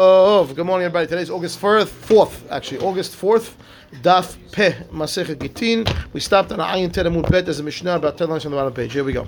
[0.00, 1.08] Oh, Good morning, everybody.
[1.08, 3.54] Today is August 4th, 4th, actually, August 4th,
[4.00, 5.84] Daf Peh, Masechet Gittin.
[6.12, 8.56] We stopped on Ayin Tet Amud Bet as a Mishnah, about 10 lines on the
[8.56, 8.92] bottom page.
[8.92, 9.26] Here we go.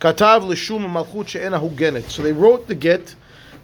[0.00, 2.08] Katav Lishum Malchut She'ena Hugenet.
[2.10, 3.16] So they wrote the get,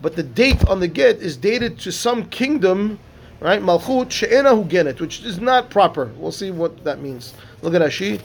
[0.02, 2.98] but the date on the get is dated to some kingdom,
[3.39, 3.62] right?
[3.62, 6.07] Malchut She'ena Hugenet, which is not proper.
[6.17, 7.32] We'll see what that means.
[7.62, 8.19] Look at Rashi.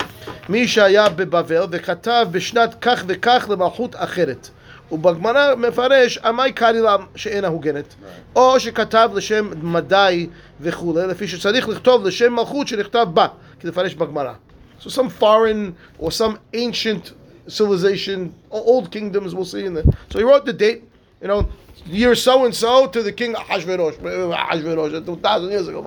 [0.50, 4.50] Mi Shaya Bebavel, Vekatav Bishnat Kach Vekach Lemalchut Acheret.
[4.95, 7.95] ובגמרא מפרש, עמי קרעי לה שאינה הוגנת.
[8.37, 10.27] או שכתב לשם מדי
[10.61, 13.27] וכולי, לפי שצריך לכתוב לשם מלכות שנכתב בה,
[13.61, 14.33] כדי לפרש בגמרא.
[14.81, 17.13] So some foreign or some ancient
[17.49, 19.83] civilization, old kingdoms we'll see in the...
[20.11, 20.85] So he wrote the date,
[21.21, 21.47] you know,
[21.87, 25.81] year so and so to the king Ahashverosh, Ahashverosh, 2,000 years ago.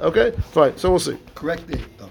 [0.00, 0.32] Okay?
[0.52, 1.16] Fine, so we'll see.
[1.34, 2.08] Correct date, though.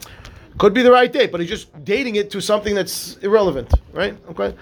[0.57, 4.15] Could be the right date, but he's just dating it to something that's irrelevant, right?
[4.29, 4.55] Okay?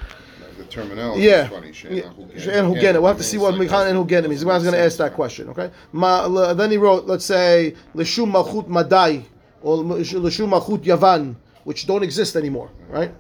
[0.70, 1.44] Terminology Yeah.
[1.44, 1.72] is funny.
[1.72, 2.02] She'ena Yeah.
[2.02, 2.40] Hugenet.
[2.40, 2.94] She'en Hugenet.
[2.94, 4.44] We'll have to see what Michan and Hugenet means.
[4.44, 5.70] I was going to ask that question, okay?
[5.92, 9.24] Ma, then he wrote, let's say, Leshum Malchut Madai,
[9.62, 13.12] or Leshum Malchut Yavan, which don't exist anymore, right?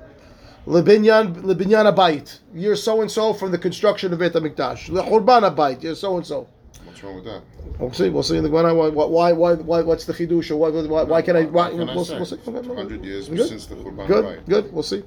[0.66, 4.90] Lebinyan Lebinyan Abayit, year so and so from the construction of Beit HaMikdash.
[4.90, 6.48] Lechurban Abayit, year so and so.
[6.84, 7.42] What's wrong with that?
[7.78, 8.08] We'll see.
[8.08, 8.74] We'll see in the Gemara.
[8.74, 8.88] Why?
[8.88, 9.32] Why?
[9.32, 9.54] Why?
[9.54, 10.50] why what's the chidush?
[10.50, 10.70] Or why?
[10.70, 11.44] Why, why can I?
[11.44, 12.16] Why, can I we'll, say?
[12.16, 12.36] we'll see.
[12.48, 13.48] Okay, 100 years Good.
[13.48, 14.72] since the Churban Good, good.
[14.72, 15.02] We'll see.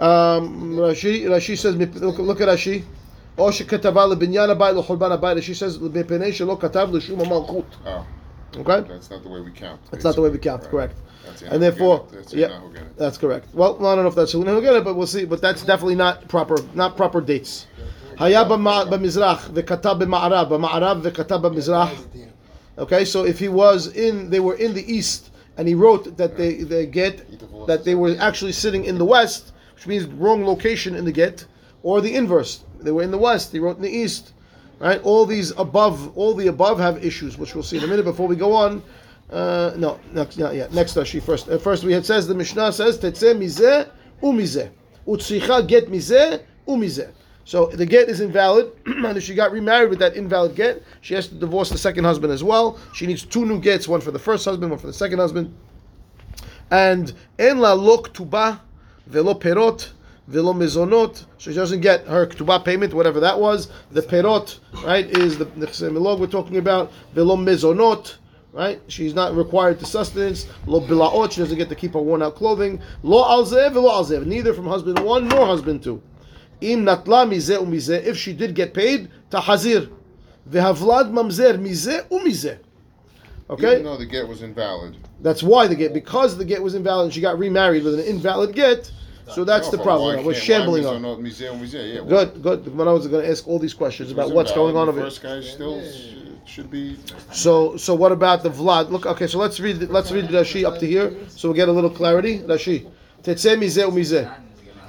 [0.00, 2.82] Um, Rashi, Rashi says, look, look at Rashi.
[3.38, 7.64] או שכתבה לבניין הבית לחורבן הבית, Rashi says, מפני שלא כתב לשום המלכות.
[7.84, 7.88] Oh,
[8.60, 8.80] Okay?
[8.88, 9.78] that's not the way we count.
[9.90, 10.70] That's not the way we count, Right.
[10.70, 10.94] correct.
[11.26, 12.96] That's And therefore, That's yeah, She'ena Hugenet.
[12.96, 13.46] that's correct.
[13.52, 15.24] Well, I don't know if that's who get it, but we'll see.
[15.26, 17.66] But that's definitely not proper, not proper dates.
[18.18, 21.90] היה במ- במזרח וכתב במערב, במערב וכתב במזרח.
[22.78, 26.36] Okay, so if he was in, they were in the east, and he wrote that
[26.36, 27.14] they, they get
[27.66, 31.43] that they were actually sitting in the west, which means wrong location in the get,
[31.81, 32.63] or the inverse.
[32.81, 34.33] They were in the west, they wrote in the east.
[34.77, 35.01] Right?
[35.01, 38.05] All these above, all the above have issues, which we'll see in a minute.
[38.05, 38.83] Before we go on,
[39.31, 40.71] uh, no, next, not yet.
[40.71, 41.49] Next Rashi first.
[41.49, 43.89] Uh, first, we had says the Mishnah says tetzeh mizeh
[44.21, 44.69] umizeh
[45.07, 47.11] utzricha get mizeh umizeh.
[47.45, 51.15] So the get is invalid, and if she got remarried with that invalid get, she
[51.15, 52.77] has to divorce the second husband as well.
[52.93, 55.55] She needs two new gets, one for the first husband, one for the second husband.
[56.69, 58.59] And en la lok ktuba
[59.11, 59.89] velo perot
[60.27, 61.25] velo mezonot.
[61.37, 63.69] So she doesn't get her ktuba payment, whatever that was.
[63.91, 66.91] The perot, right, is the the chsemilog we're talking about.
[67.13, 68.15] Velo mezonot.
[68.53, 70.45] Right, she's not required to sustenance.
[70.67, 72.81] Lo bilaot, she doesn't get to keep her worn-out clothing.
[73.01, 76.01] Lo alzev, velo alzev, neither from husband one nor husband two.
[76.59, 79.89] Im natla mizeh umizeh, if she did get paid, tahazir.
[80.49, 82.57] Vehavlad mamzer mizeh umizeh.
[83.49, 84.97] Okay, Even though the get was invalid.
[85.21, 88.05] that's why the get because the get was invalid and she got remarried with an
[88.05, 88.91] invalid get.
[89.35, 90.17] So that's No, the problem.
[90.17, 91.01] why We're shambling on.
[91.01, 91.93] mizonot, mizeh, umizeh?
[91.95, 92.77] Yeah, Good, good.
[92.77, 94.99] When I was going to ask all these questions it about what's going on over
[94.99, 95.09] here.
[95.09, 96.97] first guy still sh- uh, should be.
[97.31, 98.89] So, so what about the Vlad?
[98.89, 99.27] Look, okay.
[99.27, 99.89] So let's read.
[99.89, 102.39] Let's read the Rashi up to here, so we get a little clarity.
[102.39, 102.87] Rashi,
[103.23, 104.29] tetzeh mizeh umizeh.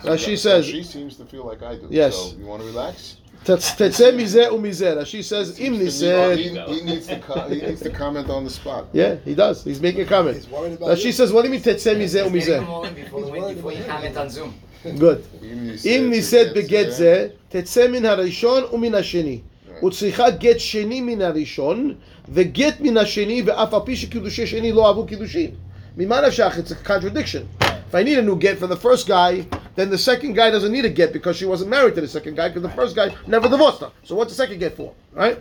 [0.04, 1.88] Rashi says, She seems to feel like I do.
[1.90, 2.16] Yes.
[2.16, 3.18] So you want to relax?
[3.46, 4.94] "Tetz- tetzeh mizeh umizeh.
[5.02, 6.36] Rashi says, im He, niseh.
[6.38, 8.84] he, he needs to co- he needs to comment on the spot.
[8.94, 9.64] Yeah, he does.
[9.64, 10.36] He's making a comment.
[10.38, 11.12] He's worried about Rashi you.
[11.14, 12.68] says, what do you mean tetzeh mizeh Let's get them umizeh?
[12.68, 14.54] all in before, we, before you comment on Zoom.
[15.00, 15.20] Good.
[15.42, 19.40] Im אם נישאת בגט זה, תצא מן הראשון ומן השני.
[19.86, 21.94] וצריכה גט שני מן הראשון,
[22.30, 25.52] וגט מן השני, ואף על פי שקידושי שני לא אהבו קידושין.
[25.98, 26.58] ממה נפשך?
[26.58, 27.64] It's a contradiction.
[27.92, 30.72] If I need a new get for the first guy, then the second guy doesn't
[30.72, 33.16] need a get because she wasn't married to the second guy because the first guy
[33.28, 33.92] never divorced her.
[34.04, 34.94] So what's the second get for?
[35.14, 35.40] Right?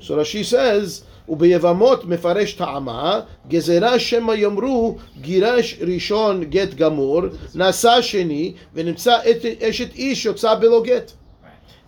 [0.00, 7.22] So Rashi says, וביבמות מפרש טעמה, גזירה שמא יאמרו גירש ראשון גט גמור,
[7.54, 11.12] נשא שני, ונמצא את- אשת איש יוצא בלא גט.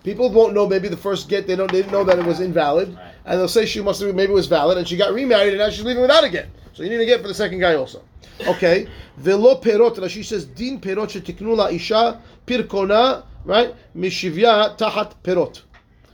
[0.05, 2.41] People won't know maybe the first get, they don't they didn't know that it was
[2.41, 2.97] invalid,
[3.27, 5.59] and they'll say she must have maybe it was valid and she got remarried and
[5.59, 6.47] now she's leaving without a get.
[6.73, 8.01] So you need a get for the second guy also.
[8.48, 8.88] Okay.
[9.18, 13.76] Velo perot, Rashi says, din perot shetiknu la isha pirkona, right?
[13.96, 15.62] Mishivya tahat perot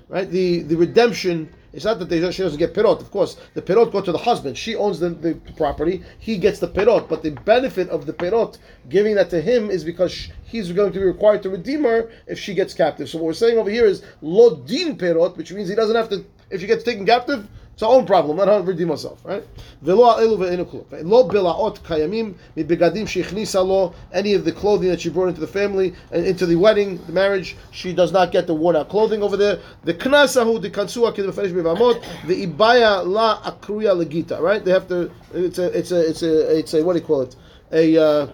[0.09, 0.30] right?
[0.30, 1.50] The the redemption.
[1.72, 3.00] It's not that they, she doesn't get perot.
[3.00, 4.57] Of course, the perot go to the husband.
[4.57, 6.04] She owns the, the property.
[6.18, 7.07] He gets the perot.
[7.07, 8.57] But the benefit of the perot
[8.89, 12.10] giving that to him is because sh- he's going to be required to redeem her
[12.25, 13.07] if she gets captive.
[13.07, 16.10] So what we're saying over here is lo din perot, which means he doesn't have
[16.10, 16.25] to.
[16.50, 17.48] If she gets taken captive,
[17.80, 18.42] it's our own problem.
[18.42, 19.42] I don't redeem myself, right?
[19.81, 21.06] Velo ha'elu ve'enu kulam.
[21.06, 23.96] Lo bila'ot kayamim mibegadim shechnisa lo.
[24.12, 27.14] Any of the clothing that she brought into the family, and into the wedding, the
[27.14, 29.60] marriage, she does not get the worn-out clothing over there.
[29.86, 32.04] The knasahu dekansua kid befesh bevamot.
[32.28, 34.42] The ibaya la akruya legita.
[34.42, 34.62] Right?
[34.62, 35.10] They have to.
[35.34, 35.68] It's a.
[35.68, 36.10] It's a.
[36.10, 36.58] It's a.
[36.58, 36.84] It's a.
[36.84, 37.38] What do you call it?
[37.72, 37.98] A.
[37.98, 38.28] Uh,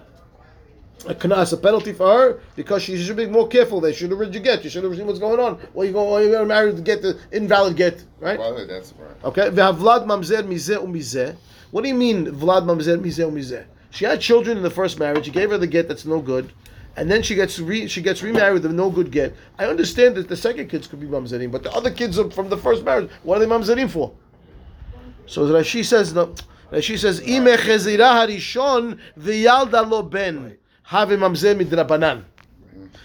[1.04, 3.80] a knas, a penalty for her because she should be more careful.
[3.80, 4.64] They should have read your get.
[4.64, 5.58] You should have seen what's going on.
[5.74, 8.38] Well, you go, well, you're going to marry to get the invalid get, right?
[8.38, 9.24] Well, that's right.
[9.24, 9.50] Okay.
[9.50, 11.36] V'havlad mamzer mizeh umizeh.
[11.70, 13.66] What do you mean vlad mamzer mizeh umizeh?
[13.90, 15.26] She had children in the first marriage.
[15.26, 16.52] You gave her the get that's no good,
[16.96, 19.34] and then she gets re, she gets remarried with a no good get.
[19.58, 22.48] I understand that the second kids could be mamzerim, but the other kids are from
[22.48, 23.10] the first marriage.
[23.22, 24.12] What are they mamzerim for?
[25.26, 26.34] So Rashi says no.
[26.72, 32.24] Rashi says ime chezira harishon v'yalda lo ben have a mamzer midrabanan.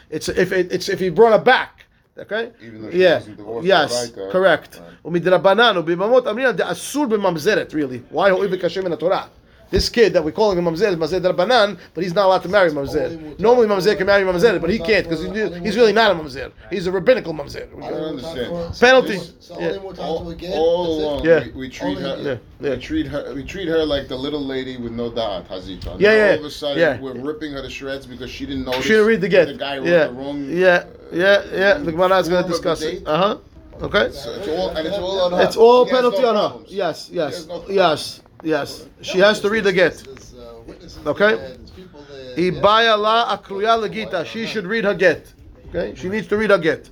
[0.09, 1.85] It's if it, it's if he brought her back.
[2.17, 2.51] Okay.
[2.61, 3.21] Even though she yeah.
[3.61, 3.91] Yes.
[3.91, 4.81] Uh, right, correct.
[5.03, 7.73] Umidrabanan ubimamot amrina de asur b'mamzeret.
[7.73, 7.99] Really.
[8.09, 9.29] Why Even kashem in the Torah?
[9.71, 12.49] This kid that we're calling him mamzer is mamzer darabanan, but he's not allowed to
[12.49, 13.39] marry mamzer.
[13.39, 15.21] Normally mamzer can marry mamzer, but he can't because
[15.63, 16.51] he's really not a mamzer.
[16.69, 17.67] He's a rabbinical mamzer.
[17.81, 18.75] I don't understand.
[18.77, 19.19] Penalty.
[19.39, 19.67] So Yeah.
[19.67, 20.51] only more time All, again.
[20.53, 21.25] all that's along.
[21.25, 21.43] Yeah.
[21.55, 22.75] we, we treat her, Yeah, yeah.
[22.75, 25.95] we treat her, we treat her like the little lady with no da'at, Hazita.
[25.99, 26.99] Yeah, Now yeah, All of a sudden, yeah.
[26.99, 28.83] we're ripping her to shreds because she didn't notice.
[28.83, 29.45] She didn't read the that get.
[29.47, 30.07] The guy wrote yeah.
[30.07, 30.49] the wrong.
[30.49, 30.83] yeah,
[31.13, 31.71] yeah, yeah.
[31.73, 32.91] wrong The Gemara is going form to of the discuss it.
[32.99, 33.07] date.
[33.07, 33.37] Uh huh.
[33.83, 34.11] Okay.
[34.11, 35.41] So it's all, and it's all on her.
[35.43, 36.49] It's all He has penalty no on her.
[36.49, 36.71] problems.
[36.71, 38.87] Yes, He yes, has no yes, yes.
[39.01, 39.97] She has to read the get.
[39.97, 41.35] There's, uh, witnesses Okay.
[41.35, 42.35] there, there's people there.
[42.35, 42.97] Ibaya
[43.37, 44.25] akruya legita.
[44.25, 45.31] She should read her get.
[45.69, 46.89] Okay, she needs to read her get.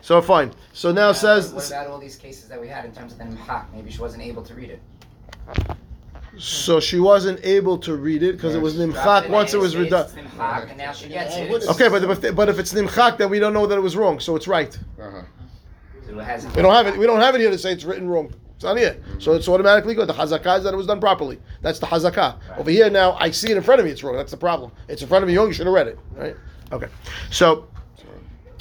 [0.00, 0.52] So fine.
[0.72, 1.70] So now What says.
[1.70, 3.66] about all these cases that we had in terms of the Nimchak?
[3.74, 4.80] Maybe she wasn't able to read it.
[6.38, 9.92] So she wasn't able to read it because it was nimchak once it was It's
[9.92, 10.08] redone.
[10.10, 11.68] Nimchak, and now she gets it.
[11.68, 14.18] Okay, but if, but if it's nimchak, then we don't know that it was wrong,
[14.18, 14.76] so it's right.
[14.98, 15.22] Uh-huh.
[16.06, 16.96] So it We don't have it.
[16.96, 18.32] We don't have it here to say it's written wrong.
[18.62, 20.06] It's not here, so it's automatically good.
[20.06, 21.40] The hazakah is that it was done properly.
[21.62, 22.38] That's the hazakah.
[22.56, 23.90] Over here now, I see it in front of me.
[23.90, 24.14] It's wrong.
[24.14, 24.70] That's the problem.
[24.86, 25.34] It's in front of me.
[25.34, 26.36] You should have read it, right?
[26.70, 26.86] Okay.
[27.32, 27.66] So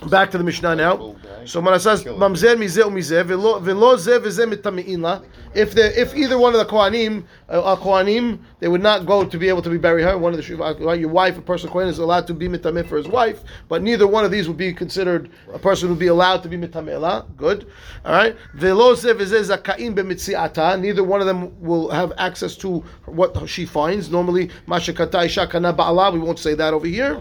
[0.10, 1.16] back to the Mishnah now.
[1.46, 5.22] So when it says mamzer mizeh umizeh velo zeh v'zeh mitami'in la,
[5.54, 9.38] if the if either one of the kohanim uh, kohanim, they would not go to
[9.38, 10.18] be able to be bury her.
[10.18, 12.98] One of the uh, your wife, a person kohen is allowed to be mitameh for
[12.98, 16.44] his wife, but neither one of these would be considered a person would be allowed
[16.44, 17.22] to be mitameh la.
[17.38, 17.68] Good,
[18.06, 18.36] all right.
[18.54, 20.80] Velo zeh v'zeh zakaim b'mitziata.
[20.80, 24.10] Neither one of them will have access to what she finds.
[24.10, 26.14] Normally, mashakata isha kana ba'ala.
[26.14, 27.16] We won't say that over here.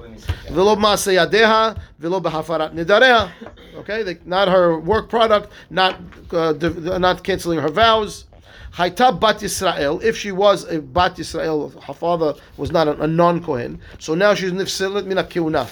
[0.50, 3.30] Velo ma'aseh yadeha, velo b'hafarat nidareha.
[3.76, 6.00] Okay, not her work product, not
[6.32, 6.52] uh,
[6.98, 8.26] not canceling her vows.
[8.74, 10.02] Hayta bat Yisrael.
[10.02, 13.80] If she was a bat Yisrael, her father was not a, a non Kohen.
[13.98, 15.68] So now she's nifsilet mina kiuna.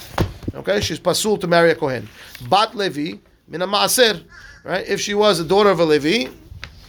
[0.55, 2.09] Okay, she's pasul to marry a Kohen.
[2.49, 4.25] Bat Levi mina maaser.
[4.65, 6.31] Right, if she was a daughter of a Levi,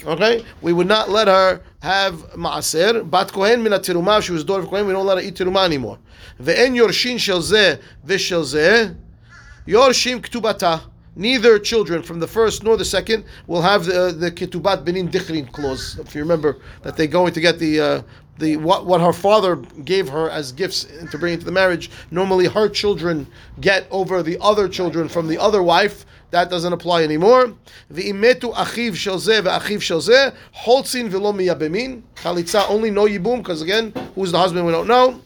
[0.05, 3.09] Okay, we would not let her have maaser.
[3.09, 4.21] Bat kohen min tiruma.
[4.21, 4.87] She was daughter of kohen.
[4.87, 5.99] We don't let her eat tiruma anymore.
[6.41, 8.95] Ve'en yorshin shel zeh v'shel.
[9.69, 10.81] Yorshim ktubata.
[11.15, 15.51] Neither children from the first nor the second will have the the ketubat benin dichrin
[15.51, 15.99] clause.
[15.99, 18.01] If you remember that they're going to get the uh,
[18.39, 21.91] the what what her father gave her as gifts to bring into the marriage.
[22.09, 23.27] Normally, her children
[23.61, 26.03] get over the other children from the other wife.
[26.31, 27.53] That doesn't apply anymore.
[27.93, 30.33] V'imetu achiv shel zeh ve'achiv shel zeh
[30.65, 32.01] holtzin v'lo miyabemin.
[32.15, 35.21] Chalitza only no yibum because again, who's the husband we don't know.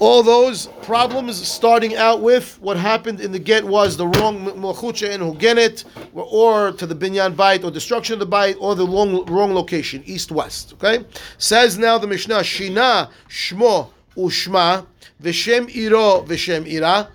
[0.00, 5.10] All those problems starting out with what happened in the get was the wrong malchucha
[5.10, 9.26] and hugenet, or to the binyan bite, or destruction of the bite, or the wrong,
[9.26, 10.72] wrong location, east west.
[10.72, 11.04] Okay,
[11.36, 14.86] says now the Mishnah shina shmo ushma
[15.22, 17.10] v'shem iro v'shem ira.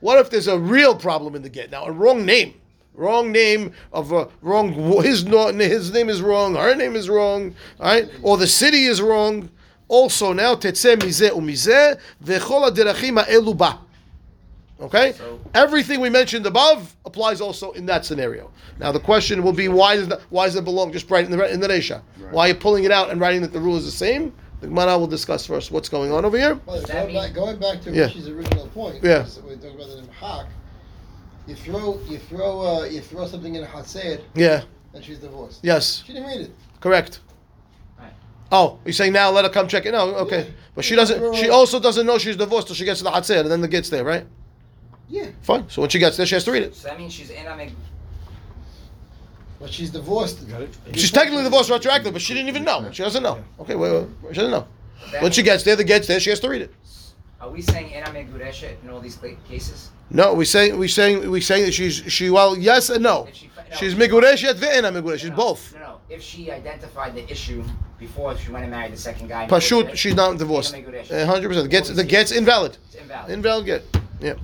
[0.00, 1.70] What if there's a real problem in the get?
[1.70, 2.52] Now a wrong name.
[2.92, 4.74] Wrong name of a wrong.
[5.02, 6.54] His his name is wrong.
[6.54, 7.54] Her name is wrong.
[7.78, 9.48] right or the city is wrong.
[9.88, 13.78] Also now tetzeh mizeh umizeh v'chol haderachim ha'elu ba.
[14.78, 18.50] Okay, So- everything we mentioned above applies also in that scenario.
[18.78, 21.30] Now the question will be why does that, why does it belong just right in
[21.30, 22.02] the in the resha?
[22.30, 24.32] Why are you pulling it out and writing that the rule is the same?
[24.60, 26.58] The Gemara will discuss first what's going on over here.
[26.66, 28.08] Well, going, back, going back to Yeah.
[28.08, 29.24] Rashi's original point, Yeah.
[29.24, 30.46] is We're talking about the Nimchak.
[31.46, 34.62] You throw, you throw, uh, you throw something in a Hatzed, Yeah.
[34.94, 35.60] and she's divorced.
[35.62, 36.02] Yes.
[36.06, 36.50] She didn't read it.
[36.80, 37.20] Correct.
[38.50, 38.58] Right.
[38.58, 39.92] Oh, you're saying now let her come check it?
[39.92, 40.44] No, okay.
[40.44, 40.50] Yeah.
[40.74, 41.34] But she doesn't.
[41.34, 43.68] She also doesn't know she's divorced till she gets to the Hatzir, and then the
[43.68, 44.26] gets there, right?
[45.08, 45.68] Yeah, Fine.
[45.68, 46.74] So when she gets there, she has to read it.
[46.74, 47.70] So that means she's in Amig.
[49.60, 50.44] but she's divorced.
[50.94, 52.88] She's technically divorced retroactive, but she didn't even know.
[52.92, 53.42] She doesn't know.
[53.60, 54.34] Okay, wait, wait, wait.
[54.34, 54.66] she doesn't know.
[55.20, 56.74] When she gets there, the gets there, she has to read it.
[57.40, 59.90] Are we saying in Amig Gureshet in all these cases?
[60.10, 63.26] No, we saying we saying we saying that she's she well yes and no.
[63.28, 63.76] If she fi- no.
[63.76, 65.20] She's migureshet ve'ena migureshet.
[65.20, 65.74] She's both.
[65.74, 65.85] No, no.
[66.08, 67.64] If she identified the issue
[67.98, 69.48] before she went and married the second guy.
[69.48, 70.72] Pashut, she's not divorced.
[70.74, 71.26] in Amig Gureshet.
[71.26, 71.70] hundred percent.
[71.70, 72.76] Gets the gets invalid.
[72.86, 73.32] It's invalid.
[73.32, 73.82] Invalid get.
[74.20, 74.34] Yeah.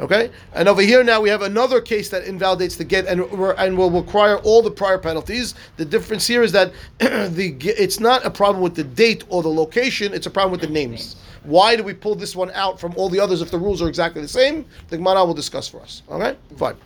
[0.00, 0.30] Okay.
[0.54, 3.90] And over here now we have another case that invalidates the get and and will
[3.90, 5.54] require all the prior penalties.
[5.76, 9.50] The difference here is that the it's not a problem with the date or the
[9.50, 10.14] location.
[10.14, 11.16] It's a problem with the names.
[11.44, 13.88] Why do we pull this one out from all the others if the rules are
[13.88, 14.64] exactly the same?
[14.88, 16.02] The Gemara will discuss for us.
[16.08, 16.76] Okay, fine.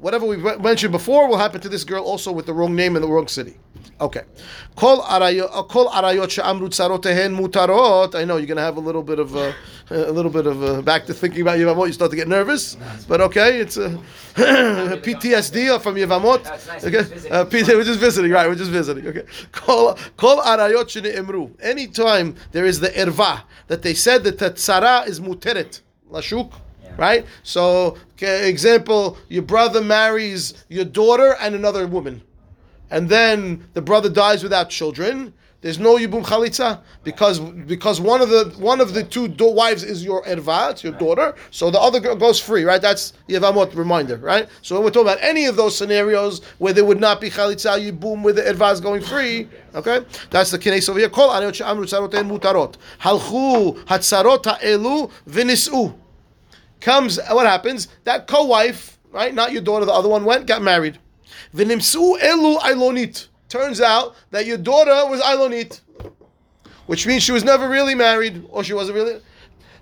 [0.00, 3.02] Whatever we mentioned before will happen to this girl also with the wrong name in
[3.02, 3.56] the wrong city.
[4.00, 4.22] Okay.
[4.76, 8.14] Kol arayot kol arayot she'amru tzarotehen mutarot.
[8.14, 9.52] I know you're going to have a little bit of uh,
[9.90, 11.86] a little bit of uh, back to thinking about Yevamot.
[11.86, 12.76] You start to get nervous,
[13.08, 13.96] but okay, it's uh,
[14.34, 16.40] PTSD from Yevamot.
[16.84, 17.32] Okay, We're just visiting.
[17.32, 18.48] uh, we're just visiting, right?
[18.48, 19.06] We're just visiting.
[19.06, 19.24] Okay.
[19.52, 21.52] Kol kol arayot she'ne'emru.
[21.62, 26.52] Anytime there is the erva that they said that the tzara is muteret lashuk.
[26.96, 27.26] Right?
[27.42, 32.22] So, okay, example, your brother marries your daughter and another woman
[32.92, 35.32] and then the brother dies without children,
[35.62, 39.82] there's no yibum chalitza because because one of the one of the two do- wives
[39.82, 42.82] is your erva, it's your daughter, so the other girl goes free, right?
[42.82, 44.48] That's yevamot reminder, right?
[44.60, 47.80] So when we're talking about any of those scenarios where there would not be chalitza
[47.80, 50.04] yibum with the erva is going free, okay?
[50.30, 51.08] That's the kinei over here.
[51.08, 55.94] Kol she'amru tzarot en mutarot halchu hatzarot ha'elu v'nis'u.
[56.82, 57.86] Comes what happens?
[58.04, 59.32] That co-wife, right?
[59.32, 60.98] Not your daughter, the other one went, got married.
[61.54, 63.28] V'nimsu elu ailonit.
[63.48, 65.80] Turns out that your daughter was ailonit,
[66.86, 69.20] which means she was never really married, or she wasn't really.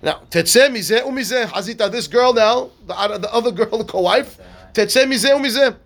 [0.03, 1.91] Now, tetzeh mizeh umizeh hazita.
[1.91, 4.39] This girl now, the, other- the other girl, the co-wife,
[4.75, 5.77] tetzeh mizeh umizeh.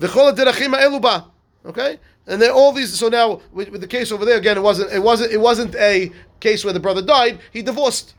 [0.00, 1.24] V'chol.
[1.66, 2.98] Okay, and then all these.
[2.98, 4.92] So now, with, with the case over there again, it wasn't.
[4.92, 5.30] It wasn't.
[5.32, 7.40] It wasn't a case where the brother died.
[7.52, 8.14] He divorced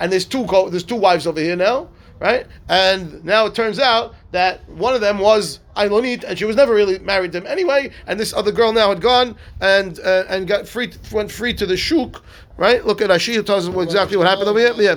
[0.00, 1.88] and there's two co- there's two wives over here now,
[2.20, 2.46] right?
[2.68, 6.74] And now it turns out that one of them was Ailonit, and she was never
[6.74, 7.90] really married to him anyway.
[8.06, 11.66] And this other girl now had gone and uh, and got free went free to
[11.66, 12.22] the shuk,
[12.56, 12.84] right?
[12.84, 14.72] Look at Rashi who tells us exactly what happened over here.
[14.76, 14.96] Yeah.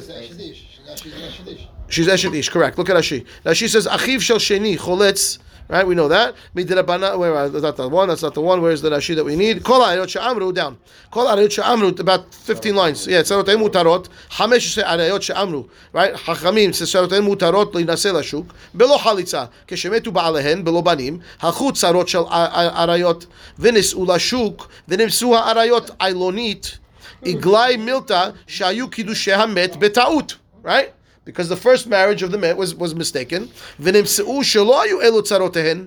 [1.89, 2.77] She's She's correct.
[2.77, 3.25] Look at Rashi.
[3.45, 5.87] Now she says, Achiv shel sheni choletz, right?
[5.87, 6.35] We know that.
[6.53, 8.09] Where uh, that's not the one.
[8.09, 8.61] That's not the one.
[8.61, 9.63] Where's the Rashi that we need?
[9.63, 10.77] Kol arayot she'amru down.
[11.11, 13.07] Kol arayot she'amru about 15 lines.
[13.07, 14.09] Yeah, tzarotei mutarot.
[14.31, 16.13] Hamesh arayot she'amru, right?
[16.13, 18.47] Hachamim says tzarotei mutarot linaseh lashuk.
[18.75, 21.21] Belo chalitza keshemetu ba'alehen belo banim.
[21.39, 23.27] Halchu tzarot shel arayot
[23.59, 26.79] v'nis'u lashuk v'nimsu ha'arayot ailonit.
[27.23, 30.35] Iglai milta shayu kiddushe hamet beta'ut.
[30.61, 30.93] Right?
[31.24, 33.48] Because the first marriage of the met was, was mistaken.
[33.80, 35.86] ונמצאו שלא היו אלו צרותיהן,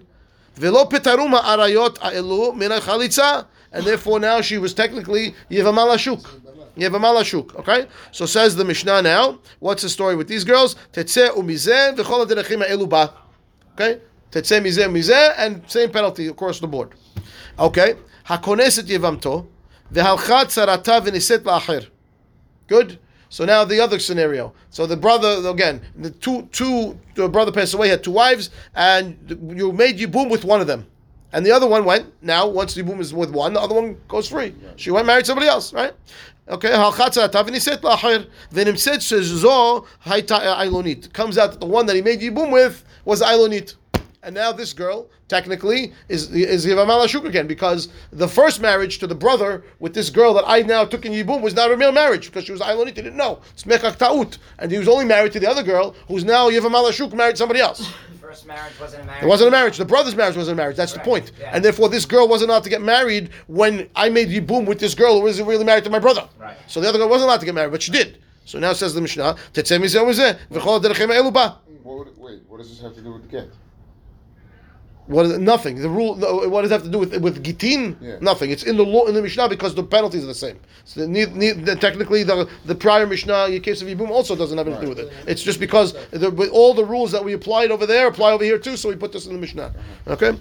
[0.58, 3.40] ולא פטרו מהעריות האלו מן החליצה.
[3.74, 6.36] And therefore now she was technically יבמה לשוק.
[6.78, 7.88] יבמה לשוק, okay?
[8.12, 10.76] So says the Mishnah now, what's the story with these girls?
[10.92, 13.06] תצא ומזה וכל הדרכים האלו בה.
[13.76, 13.82] Okay?
[14.30, 17.20] תצא מזה ומזה, and same penalty across the board.
[17.60, 17.94] Okay?
[18.28, 19.46] הכונס את יבמתו,
[19.92, 21.80] והלכה צרתה ונישאת לאחר.
[22.72, 22.92] Good.
[23.33, 24.53] So now the other scenario.
[24.69, 29.17] So the brother again, the two two the brother passed away had two wives, and
[29.57, 30.87] you made Yibum with one of them,
[31.33, 32.13] and the other one went.
[32.23, 34.55] Now once Yibum is with one, the other one goes free.
[34.77, 35.95] She went married somebody else, right?
[36.47, 36.69] Okay.
[36.69, 41.11] halchatza atav v'niset la'acher v'nimset shezo hayta ailonit.
[41.15, 43.77] Comes out that the one that he made Yibum with was ailonit.
[44.25, 49.09] And now this girl technically is is Yivamala Shuk again because the first marriage to
[49.09, 51.91] the brother with this girl that I now took in Yibum was not a real
[51.91, 52.87] marriage because she was Ailonit.
[52.87, 53.41] He didn't know.
[53.53, 54.39] It's Mekach Ta'ut.
[54.61, 57.59] And he was only married to the other girl who's now Yivamala Shuk married somebody
[57.59, 57.93] else.
[58.21, 59.25] First marriage wasn't a marriage.
[59.25, 59.77] It wasn't a marriage.
[59.77, 60.77] The brother's marriage wasn't a marriage.
[60.77, 61.33] That's the point.
[61.41, 61.51] Yeah.
[61.53, 64.95] And therefore, this girl wasn't allowed to get married when I made Yibum with this
[64.95, 66.29] girl who wasn't really married to my brother.
[66.39, 66.57] Right.
[66.69, 68.19] So the other girl wasn't allowed to get married, but she did.
[68.45, 72.59] So now says the Mishnah, "Tetzeh mizeh umizeh, v'chol derechim elu ba." What wait, what
[72.59, 73.49] does this have to do with the get?
[75.07, 75.41] What is, it?
[75.41, 75.81] nothing.
[75.81, 76.15] The rule.
[76.15, 77.97] No, what does it have to do with with gitin?
[78.01, 78.19] Yeah.
[78.21, 78.51] Nothing.
[78.51, 80.61] It's in the law in the Mishnah because the penalties are the same.
[80.85, 84.37] So the, ne- ne- the, technically, the the prior Mishnah, in case of Yibum, also
[84.37, 85.13] doesn't have anything to do with it.
[85.27, 88.45] It's just because the, with all the rules that we applied over there apply over
[88.45, 88.77] here too.
[88.77, 89.65] So we put this in the Mishnah.
[89.65, 90.13] Uh-huh.
[90.13, 90.39] Okay.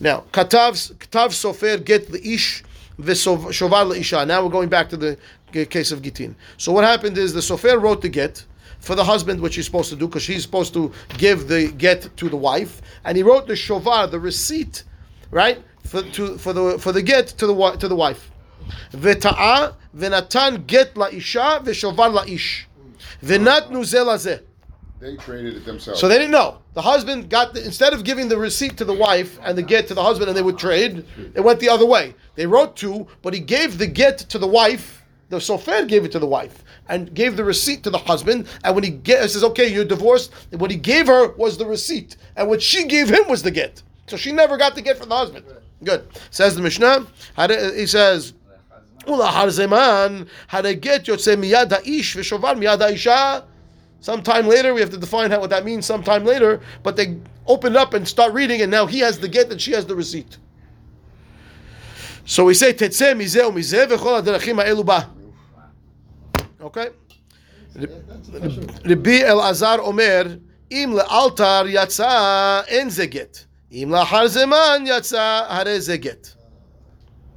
[0.00, 2.64] Now, katav katav sofer get the ish
[3.00, 4.26] v'shovar leisha.
[4.26, 5.18] Now we're going back to the
[5.52, 6.34] case of gitin.
[6.56, 8.44] So what happened is the sofer wrote the get
[8.88, 12.08] for the husband, which he's supposed to do, because she's supposed to give the get
[12.16, 14.84] to the wife, and he wrote the shovar, the receipt,
[15.30, 18.30] right, for to for the for the get to the to the wife.
[18.92, 22.64] V'ta'a v'natan get la'isha v'shovar la'ish.
[23.22, 24.40] V'natnu ze lazeh.
[25.00, 26.00] They traded it themselves.
[26.00, 26.58] So they didn't know.
[26.72, 29.86] The husband got the, instead of giving the receipt to the wife and the get
[29.88, 31.04] to the husband, and they would trade.
[31.34, 32.14] It went the other way.
[32.36, 34.97] They wrote two, but he gave the get to the wife
[35.29, 38.47] The sofer gave it to the wife and gave the receipt to the husband.
[38.63, 42.17] And when he get, says, "Okay, you're divorced," what he gave her was the receipt,
[42.35, 43.81] and what she gave him was the get.
[44.07, 45.45] So she never got the get from the husband.
[45.83, 46.07] Good.
[46.29, 47.07] Says the Mishnah.
[47.35, 48.33] How do- He says.
[49.07, 53.41] ולאחר זמן, הגט יוצא מיד האיש ושובר מיד האישה.
[54.01, 57.75] Sometime later, we have to define how, what that means sometime later, but they open
[57.75, 60.37] up and start reading, and now he has the get and she has the receipt.
[62.25, 64.99] So we say תצא מזה ומזה וכל הדרכים האלו בה.
[66.67, 66.89] אוקיי?
[68.85, 70.23] רבי אלעזר אומר,
[70.71, 73.37] אם לאלתר יצא, אין זה גט.
[73.71, 76.27] אם לאחר זמן יצא, הרי זה גט.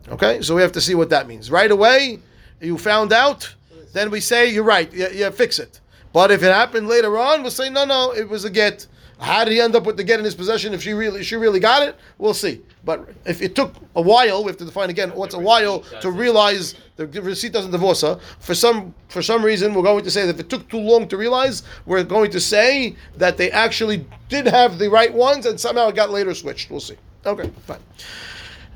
[0.08, 1.50] Okay, so we have to see what that means.
[1.50, 2.20] Right away,
[2.60, 3.54] you found out,
[3.92, 5.80] then we say, you're right, yeah, yeah, fix it.
[6.12, 8.86] But if it happened later on, we'll say, no, no, it was a get.
[9.21, 10.73] How did he end up with the get in his possession?
[10.73, 12.61] If she really, she really got it, we'll see.
[12.83, 16.09] But if it took a while, we have to define again what's a while to
[16.09, 18.19] realize the receipt doesn't divorce her.
[18.39, 21.07] For some, for some reason, we're going to say that if it took too long
[21.09, 25.59] to realize, we're going to say that they actually did have the right ones and
[25.59, 26.71] somehow it got later switched.
[26.71, 26.97] We'll see.
[27.23, 27.79] Okay, fine.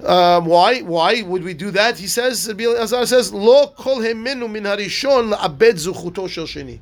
[0.04, 0.82] Um, why?
[0.82, 1.98] Why would we do that?
[1.98, 6.80] He says, Azar says, "Lo kol hemenu min harishon la'abed zuchuto shel sheni."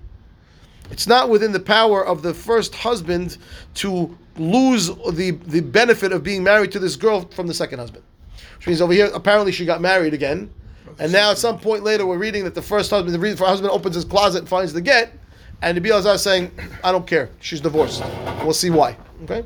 [0.94, 3.40] It's not within the power of the first husband
[3.74, 8.04] to lose the, the benefit of being married to this girl from the second husband.
[8.58, 10.52] Which means over here, apparently she got married again,
[11.00, 13.96] and now at some point later we're reading that the first husband, the husband opens
[13.96, 15.14] his closet and finds the get,
[15.64, 16.52] and the is saying,
[16.84, 18.04] "I don't care, she's divorced."
[18.44, 18.96] We'll see why.
[19.24, 19.44] Okay.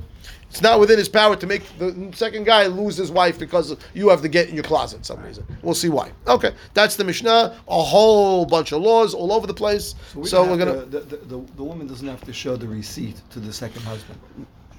[0.50, 4.10] It's not within his power to make the second guy lose his wife because you
[4.10, 5.46] have to get in your closet some reason.
[5.62, 6.12] We'll see why.
[6.25, 7.60] Okay, that's the Mishnah.
[7.68, 9.94] A whole bunch of laws all over the place.
[10.13, 10.86] So, we so we're gonna.
[10.86, 14.20] the, the, the, the woman doesn't have to show the receipt to the second husband.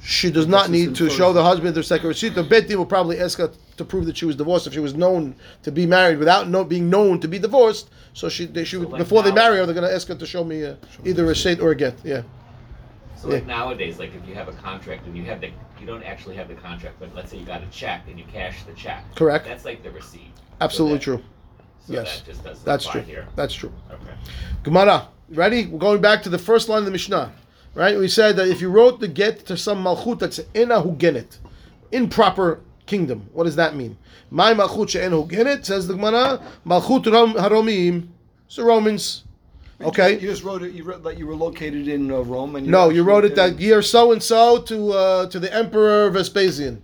[0.03, 2.31] She does not need to show the husband the second receipt.
[2.31, 4.95] The bet will probably ask her to prove that she was divorced if she was
[4.95, 5.35] known
[5.65, 7.91] to be married without no, being known to be divorced.
[8.15, 10.15] So she, they, she would, like before they marry her, they're going to ask her
[10.15, 11.95] to show me uh, either a receipt or a get.
[12.05, 12.23] Yeah,
[13.21, 13.49] So like Yeah.
[13.49, 15.49] nowadays, like if you have a contract and you have the,
[15.81, 18.25] you don't actually have the contract, but let's say you got a check and you
[18.33, 19.05] cash the check.
[19.17, 19.45] Correct.
[19.45, 20.31] That's like the receipt.
[20.61, 21.23] absolutely So true.
[21.87, 22.21] So Yes.
[22.21, 23.11] that just doesn't That's apply true.
[23.11, 23.27] here.
[23.35, 23.73] That's true.
[23.91, 24.13] Okay.
[24.63, 25.67] Gemara, ready?
[25.67, 27.33] We're going back to the first line of the Mishnah,
[27.75, 27.99] right?
[27.99, 31.39] We said that if you wrote the get to some malchut that's ina hugenet,
[31.91, 33.29] improper kingdom.
[33.33, 33.97] What does that mean?
[34.31, 38.09] My malchut she'en hugenet says the Gemara, malchut rom- haromim,
[38.55, 39.25] the Romans.
[39.81, 40.15] Okay.
[40.15, 40.73] You just wrote it.
[40.73, 43.61] You wrote that you were located in uh, Rome, and No, you wrote it that
[43.61, 46.83] year so and so to uh, to the Emperor Vespasian.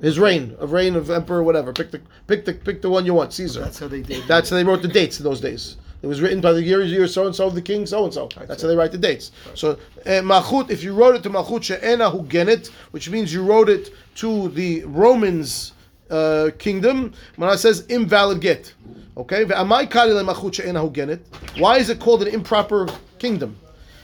[0.00, 1.74] His reign of reign of Emperor whatever.
[1.74, 3.34] Pick the pick the pick the one you want.
[3.34, 3.60] Caesar.
[3.60, 4.26] That's how they did.
[4.26, 5.76] That's how they wrote the dates in those days.
[6.02, 8.14] It was written by the year year so and so of the king so and
[8.14, 8.30] so.
[8.46, 9.32] That's how they write the dates.
[9.54, 13.90] So uh, if you wrote it to Malchut She'ena Hugenet, which means you wrote it
[14.16, 15.72] to the Romans
[16.10, 18.74] uh, kingdom, when it says invalid get.
[19.16, 19.44] Okay.
[19.44, 19.82] Why
[21.78, 23.56] is it called an improper kingdom?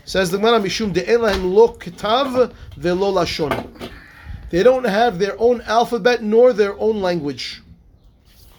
[0.05, 3.91] Says the Gemara Mishum lo kitav ve'lo lashon.
[4.51, 7.63] They don't have their own alphabet nor their own language.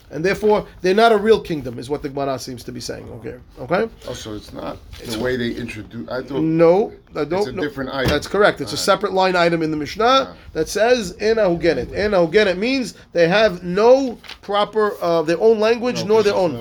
[0.10, 3.10] And therefore, they're not a real kingdom, is what the Gemara seems to be saying.
[3.20, 3.90] Okay, okay.
[4.14, 6.08] So it's not the way they introduce.
[6.10, 7.40] I thought No, I don't.
[7.40, 7.62] It's a no.
[7.62, 8.10] different item.
[8.10, 8.62] That's correct.
[8.62, 8.86] It's a Alright.
[8.86, 13.64] separate line item in the Mishnah that says "ena hugenet." "Ena hugenet" means they have
[13.64, 16.54] no proper uh, their own language nor their own.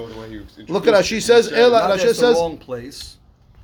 [0.69, 3.16] Look at how she says, Ela- Not Rashi that's the says- wrong place.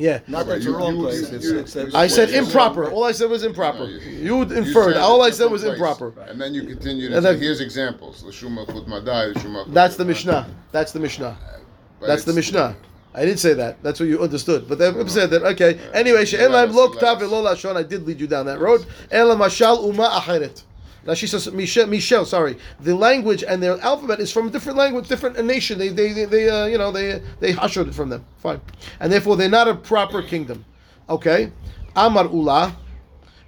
[0.02, 0.18] Yeah.
[0.26, 1.30] Not but that's you- the wrong place.
[1.30, 2.90] It's, it's, it's, I said improper.
[2.90, 3.84] All I said was improper.
[3.86, 4.94] You inferred.
[4.94, 5.74] said All I said was place.
[5.74, 6.08] improper.
[6.28, 8.24] And then you continue to And say, then- here's examples.
[8.24, 10.04] L'shuma chut madai, l'shuma chut That's the.
[10.04, 10.48] Mishnah.
[10.72, 11.36] That's the Mishnah.
[11.40, 11.58] Uh,
[12.00, 12.76] but That's the it's- Mishnah.
[13.14, 13.82] I didn't say that.
[13.82, 14.66] That's what you understood.
[14.68, 15.42] But they said that.
[15.52, 15.78] Okay.
[15.92, 17.76] Anyway, she'en lahem lo ktav velo lashon.
[17.76, 18.86] I did lead you down that road.
[19.10, 20.62] Ela mashal uma acheret.
[21.04, 22.56] Now she says Michel, Michel, sorry.
[22.80, 25.78] The language and their alphabet is from a different language, different nation.
[25.78, 28.24] They, they, they, they uh, you know, they, they hushed it from them.
[28.38, 28.60] Fine,
[29.00, 30.64] and therefore they're not a proper kingdom.
[31.08, 31.50] Okay,
[31.96, 32.76] Amar Ula,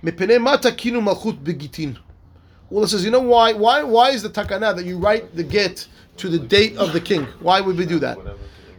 [0.02, 1.96] mipene mata kinu malchut begitin.
[2.70, 3.52] Ula says, you know why?
[3.52, 3.84] Why?
[3.84, 5.86] Why is the takana that you write the get
[6.16, 7.24] to the date of the king?
[7.38, 8.18] Why would we do that?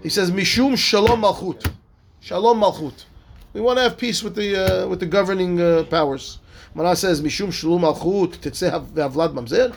[0.04, 1.72] He says, mishum shalom malchut,
[2.20, 3.06] shalom malchut.
[3.54, 6.40] We want to have peace with the uh, with the governing uh, powers.
[6.76, 9.74] Mana says, mishum shalom malchut tetzeh havlad mamzer.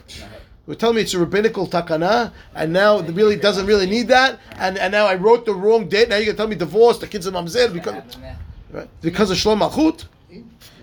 [0.67, 4.39] You're telling me it's a rabbinical takana, and now it really doesn't really need that,
[4.57, 6.09] and, and now I wrote the wrong date.
[6.09, 8.03] Now you're gonna tell me divorce, the kids are mamzer because
[8.73, 8.89] right?
[9.01, 10.07] because of shalom malchut.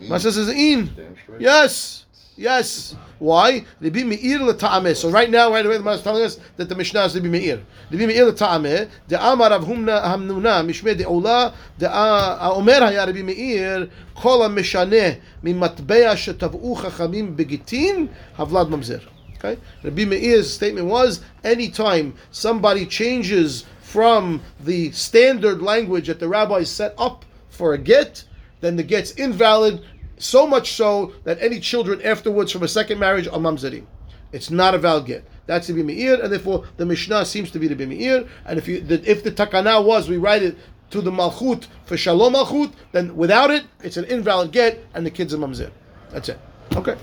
[0.02, 0.90] Mana says, in.
[1.38, 2.05] Yes.
[2.38, 2.96] Yes.
[3.20, 3.66] Why?
[3.80, 4.96] Rabbi Meir l'ta'ameh.
[4.96, 7.28] So right now, right away, the Gemara is telling us that the Mishnah is Rabbi
[7.28, 7.62] Meir.
[7.90, 8.90] Rabbi Meir l'ta'ameh.
[9.18, 16.14] Amar Rav Humna Hamnuna mishmei de'ola de'aomer uh, uh, haya Rabbi Meir kol ha-mishaneh mimatbea
[16.16, 19.02] shetav'u chachamim begitin havlad mamzer.
[19.38, 19.58] Okay?
[19.84, 26.94] Rabbi Meir's statement was, anytime somebody changes from the standard language that the rabbis set
[26.98, 28.26] up for a get,
[28.60, 29.86] then the get's invalid,
[30.18, 33.86] so much so that any children afterwards from a second marriage are mamzerim.
[34.32, 35.24] It's not a valid get.
[35.46, 38.26] That's the Meir, and therefore the Mishnah seems to be the Meir.
[38.46, 40.58] And if you, the, if the takana was we write it
[40.92, 45.12] to the malchut for shalom malchut, then without it, it's an invalid get, and the
[45.12, 45.72] kids are mamzer.
[46.12, 46.40] That's it.
[46.76, 46.96] Okay.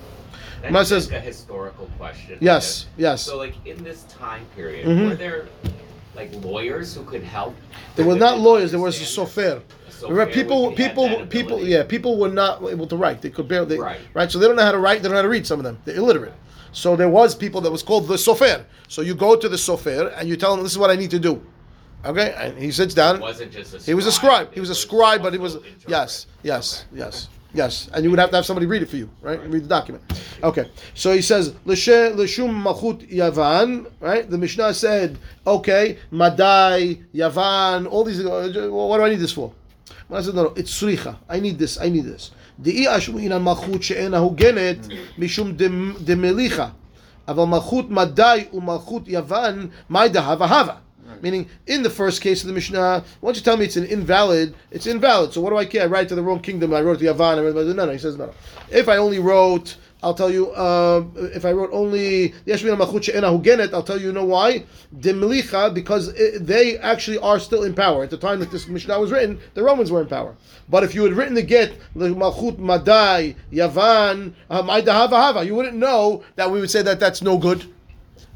[0.64, 2.38] I says- a historical question.
[2.40, 3.22] Yes, yes.
[3.22, 5.08] So, like in this time period, Mhm.
[5.10, 5.46] were there
[6.14, 7.54] like lawyers who could help?
[7.96, 8.70] There were not lawyers.
[8.70, 9.62] There was a sofer.
[10.02, 11.62] A Remember, people, people, people.
[11.66, 13.22] Yeah, people were not able to write.
[13.22, 13.78] They could barely.
[13.78, 14.00] Right.
[14.14, 14.30] Right.
[14.30, 15.02] So they don't know how to write.
[15.02, 15.46] They don't know how to read.
[15.46, 15.78] Some of them.
[15.84, 16.34] They're illiterate.
[16.72, 18.64] So there was people that was called the sofer.
[18.88, 21.10] So you go to the sofer and you tell him this is what I need
[21.10, 21.42] to do.
[22.04, 23.16] Okay, and he sits down.
[23.16, 24.52] It wasn't just a He was a scribe.
[24.52, 27.88] He was a scribe, but he was yes, yes, yes, yes.
[27.94, 29.38] And you would have to have somebody read it for you, right?
[29.48, 30.02] Read the document.
[30.42, 30.68] Okay.
[30.94, 34.28] So he says l'she l'shum malchut Yavan, right?
[34.28, 38.18] The Mishnah said, okay, Madai, Yavan, all these.
[38.24, 39.52] uh, What do I need this for?
[40.09, 41.15] Well, I said, no, no, it's sricha.
[41.29, 41.77] I need this.
[41.77, 42.31] I need this.
[42.59, 46.67] דאי אשמעין על מלכות שאינה הוגנת משום דמ- דמליכה.
[47.27, 50.75] אבל מלכות מדי ומלכות יוון, מאי דהבה הווה.
[51.23, 54.53] Meaning, in the first case of the Mishnah, once you tell me it's an invalid,
[54.71, 55.33] it's invalid.
[55.33, 55.83] So what do I care?
[55.83, 56.73] I write to the wrong kingdom.
[56.73, 57.39] I wrote to Yavan.
[57.39, 57.91] I wrote, no, no.
[57.91, 58.25] He says no.
[58.27, 58.33] no.
[58.69, 60.54] If I only wrote, I'll tell you.
[60.56, 64.08] Um, if I wrote only Yeshmin Machut She'ena Hugenet, I'll tell you.
[64.08, 64.64] You know why?
[64.98, 68.98] Demilicha, because it, they actually are still in power at the time that this Mishnah
[68.98, 69.38] was written.
[69.54, 70.34] The Romans were in power.
[70.68, 75.54] But if you had written the get the Malchut Madai Yavan um, Hava Hava, you
[75.54, 77.64] wouldn't know that we would say that that's no good,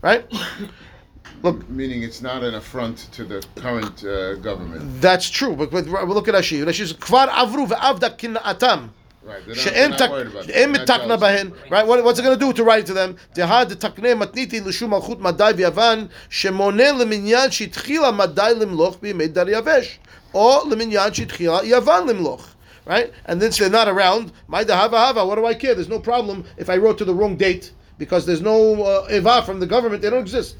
[0.02, 0.24] right?
[1.42, 5.00] Look, Meaning it's not an affront to the current uh, government.
[5.00, 6.64] That's true, but, but look at Rashi.
[6.64, 8.88] Rashi says, "Kvar avru ve'avda kina'atam."
[9.26, 9.44] Right.
[9.44, 10.54] They're not, She'en they're tak- not worried about that.
[10.54, 11.22] she'en They're not mitakna jealous.
[11.42, 11.70] bahen.
[11.70, 11.86] Right?
[11.86, 13.16] What, what's it going to do to write to them?
[13.34, 19.98] Takne matniti l'shum malchut madai v'yavan shemone leminyan shitchila madai limloch b'yimei daryavesh
[20.32, 22.44] or leminyan shitchila yavan limloch.
[22.84, 23.12] Right?
[23.24, 24.30] And then they're not around.
[24.46, 25.26] My hava hava.
[25.26, 25.74] What do I care?
[25.74, 29.42] There's no problem if I wrote to the wrong date because there's no uh, eva
[29.42, 30.02] from the government.
[30.02, 30.58] They don't exist.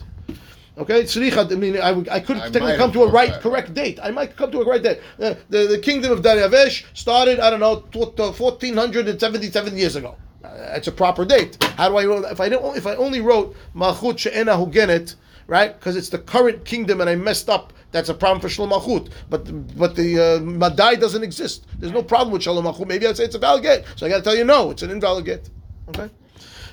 [0.79, 1.51] Okay, tzricha.
[1.51, 3.99] I mean, I, I could I technically come to a right, that, correct date.
[4.03, 5.01] I might come to a right date.
[5.19, 10.17] Uh, the, the kingdom of Daryavesh started, I don't know, tw- uh, 1477 years ago.
[10.45, 11.63] Uh, That's a proper date.
[11.77, 12.27] How do I know?
[12.27, 15.15] If I don't, if I only wrote Malchut She'ena Hugenet,
[15.47, 15.75] right?
[15.79, 17.73] Because it's the current kingdom and I messed up.
[17.93, 19.11] That's a problem for Shalom Malchut.
[19.31, 21.65] But but the uh, Madai doesn't exist.
[21.79, 22.87] There's no problem with Shalom Malchut.
[22.87, 23.87] Maybe I'd say it's a valid get.
[23.97, 25.49] So I got to tell you, no, it's an invalid get.
[25.89, 26.11] Okay,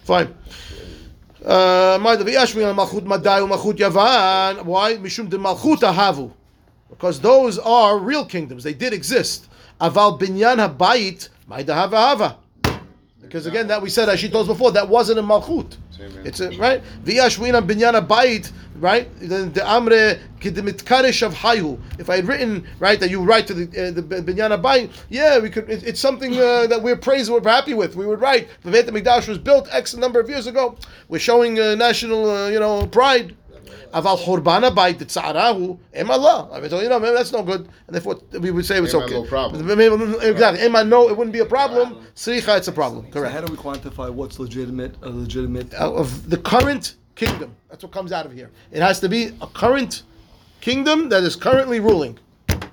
[0.04, 0.34] fine.
[1.46, 2.16] Uh, Why?
[4.96, 6.32] Mishum de Malchuta
[6.90, 8.64] Because those are real kingdoms.
[8.64, 9.50] They did exist.
[9.82, 11.28] Aval binyan habayit.
[13.22, 15.76] Because again, that we said, as she told us before, that wasn't a malchut.
[16.26, 16.82] It's a, right?
[17.04, 19.10] V'yashwin on binyan abayit, right?
[19.20, 21.80] Then the amre kidemitkarish of hayhu.
[22.00, 25.40] If I had written right that you write to the uh, the binyan abayit, yeah,
[25.40, 25.70] we could.
[25.70, 27.96] It, it's something uh, that we're praised, we're happy with.
[27.96, 30.78] We would write the Beit Hamikdash was built X number of years ago.
[31.08, 33.36] We're showing uh, national, uh, you know, pride.
[33.94, 36.50] Aval churban abayit tzarahu em Allah.
[36.52, 38.94] I mean, so, you know, maybe that's no good, and therefore we would say it's
[38.94, 39.14] Em okay.
[39.14, 39.66] no problem.
[39.66, 39.84] Maybe-
[40.28, 40.62] Exactly.
[40.66, 42.04] Em no, it wouldn't be a problem.
[42.16, 43.06] Sricha, it's a problem.
[43.08, 45.74] So Correct how do we quantify what's legitimate, a legitimate?
[45.76, 47.56] uh, of the current kingdom.
[47.70, 48.50] That's what comes out of here.
[48.72, 50.04] It has to be a current
[50.62, 52.18] kingdom that is currently ruling.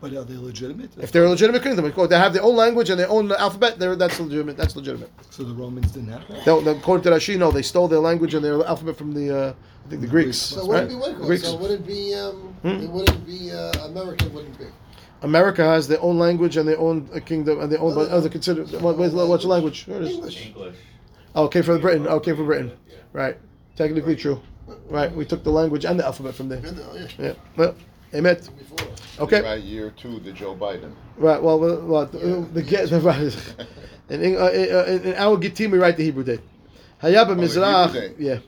[0.00, 0.90] But are they legitimate?
[0.98, 3.78] If they're a legitimate kingdom, they have their own language and their own alphabet.
[3.78, 4.56] They're, that's legitimate.
[4.56, 5.10] That's legitimate.
[5.30, 6.44] so the Romans didn't have that?
[6.44, 9.36] They, they, according to Rashi, no, they stole their language and their alphabet from the,
[9.36, 9.54] uh,
[9.86, 10.38] I think the Greeks.
[10.38, 10.82] So right?
[10.82, 11.16] would it be what?
[11.16, 11.44] Greeks.
[11.44, 12.14] So would it be?
[12.14, 12.68] Um, Hmm?
[12.68, 14.32] It wouldn't be uh, American.
[14.34, 14.66] Wouldn't be.
[15.22, 17.94] America has their own language and their own uh, kingdom and their own.
[17.94, 19.80] But, oh, they consider what, what's, what's your language?
[19.80, 20.14] Here it is.
[20.14, 20.46] English.
[20.46, 20.76] English.
[21.34, 22.06] Oh, it came from Britain.
[22.08, 22.72] Oh, it came from Britain.
[23.12, 23.38] Right.
[23.76, 24.42] Technically true.
[24.88, 25.14] Right.
[25.14, 26.60] We took the language and the alphabet from there.
[26.60, 27.08] Yeah.
[27.18, 27.32] Yeah.
[27.56, 27.74] Well,
[28.14, 28.37] amen.
[28.37, 28.88] Before.
[29.20, 29.42] Okay.
[29.42, 30.92] Right year two, the Joe Biden.
[31.16, 31.42] Right.
[31.42, 33.37] Well, well, well the, the get the right.
[34.11, 36.40] In, in, uh, in, in our Gittim, we write the Hebrew date.
[37.01, 38.14] Hayaba the Mizrach.
[38.18, 38.38] Yeah.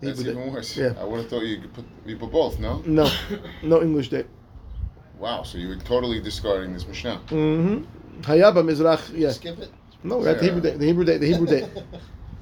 [0.00, 0.52] That's Hebrew even date.
[0.52, 0.76] worse.
[0.76, 0.94] Yeah.
[0.98, 2.58] I would have thought you could put you put both.
[2.58, 2.82] No.
[2.84, 3.08] No,
[3.62, 4.26] no English date.
[5.20, 5.44] Wow.
[5.44, 7.20] So you were totally discarding this Mishnah.
[7.28, 8.20] Mm-hmm.
[8.22, 9.16] Hayaba Mizrach.
[9.16, 9.30] Yeah.
[9.30, 9.70] Skip it.
[10.02, 10.78] No, we got the Hebrew date.
[10.80, 11.18] The Hebrew date.
[11.18, 11.68] The Hebrew date.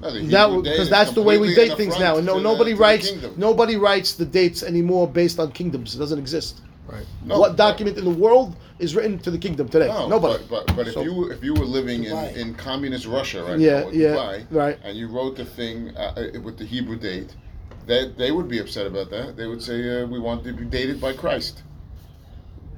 [0.01, 2.17] No, the That because that's the way we date things now.
[2.17, 3.11] And no, nobody the writes.
[3.37, 5.93] Nobody writes the dates anymore based on kingdoms.
[5.93, 6.61] It doesn't exist.
[6.91, 7.05] Right.
[7.25, 9.87] No, what but- document in the world is written to the kingdom today?
[9.87, 10.43] No, nobody.
[10.49, 12.35] But but, but if So- you if you were living in, Dubai.
[12.35, 14.77] in communist Russia right Yeah, now, yeah, Dubai, right.
[14.83, 17.35] and you wrote the thing uh, uh, with the Hebrew date,
[17.87, 19.37] that they would be upset about that.
[19.37, 21.63] They would say uh, we want to be dated by Christ.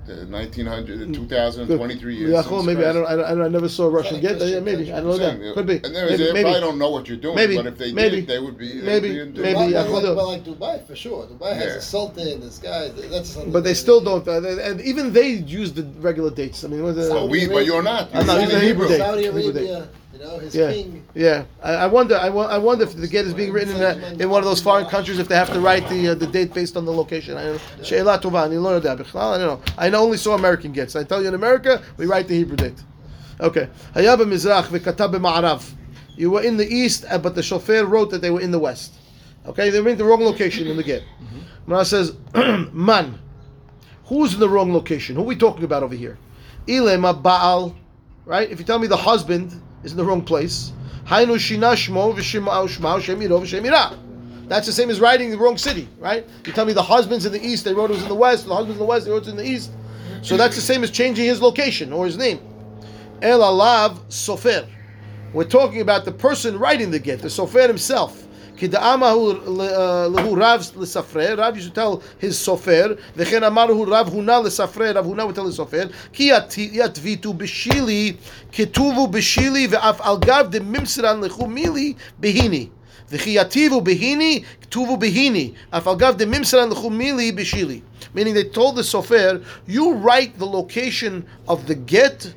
[0.05, 2.29] The 1900, the 2023 years.
[2.31, 2.95] Yeah, since maybe I Christ.
[2.95, 3.25] don't, I don't.
[3.25, 3.41] I don't.
[3.45, 4.41] I never saw a Russian like get.
[4.41, 5.53] Yeah, maybe I don't know Saying, that.
[5.53, 5.75] Could be.
[5.81, 6.17] And there, Maybe.
[6.17, 6.43] they maybe.
[6.43, 8.67] probably don't know what you're doing, Maybe, but if they maybe, did, they would be.
[8.67, 11.25] they would maybe, be in maybe, Dubai, yeah, like, hold like Dubai for sure.
[11.27, 11.75] Dubai has Yeah.
[11.77, 12.41] a sultan.
[12.41, 12.89] This guy.
[12.89, 14.27] That's something But they that- still don't.
[14.27, 15.29] Uh, they- and even they
[15.61, 16.65] use the regular dates.
[16.65, 18.09] I mean, what's the, But we, but you're not.
[18.13, 18.97] I'm not using using Hebrew date.
[18.97, 19.69] Saudi Hebrew date.
[19.69, 19.87] Arabia
[20.23, 20.71] know, his yeah.
[20.71, 21.03] king.
[21.13, 22.15] Yeah, I, I wonder.
[22.15, 24.87] I, I, wonder if the get is being written in, in one of those foreign
[24.87, 27.37] countries if they have to write the uh, the date based on the location.
[27.37, 28.39] I don't know.
[28.39, 29.61] I don't know.
[29.77, 30.95] I only saw American gets.
[30.95, 32.81] I tell you, in America, we write the Hebrew date.
[33.39, 33.67] Okay.
[33.95, 35.71] Hayab Mizrach v'katab ma'arav.
[36.15, 38.59] You were in the east, uh, but the sofer wrote that they were in the
[38.59, 38.93] west.
[39.45, 41.01] Okay, they were in the wrong location in the get.
[41.01, 41.39] Mm-hmm.
[41.65, 42.15] Mara says,
[42.71, 43.19] man,
[44.05, 45.15] who's in the wrong location?
[45.15, 46.17] Who are we talking about over here?
[46.67, 47.75] Ilema Baal,
[48.25, 48.49] right?
[48.49, 50.71] If you tell me the husband, is in the wrong place.
[54.47, 56.25] That's the same as writing the wrong city, right?
[56.45, 58.45] You tell me the husband's in the east, they wrote it was in the west.
[58.45, 59.71] The husband's in the west, they wrote it in the east.
[60.21, 62.39] So that's the same as changing his location or his name.
[63.21, 64.67] El Alav Sofer.
[65.33, 68.25] We're talking about the person writing the get, the Sofer himself.
[68.57, 71.37] Kida'amahu uh, lehu Rav l'safre.
[71.37, 72.99] Rav used to tell his Sofer.
[73.15, 74.93] V'chen amaruhu Rav Huna l'safre.
[74.93, 75.91] Rav Huna would tell his Sofer.
[76.11, 78.17] Ki yatvitu b'shili
[78.51, 82.69] ketuvu b'shili ve'af al gav de mimsran lechu mili behini.
[83.09, 85.55] V'chi yativu behini ketuvu behini.
[85.71, 87.81] Af al gav de mimsran lechu mili b'shili.
[88.13, 92.33] Meaning they told the Sofer, you write the location of the get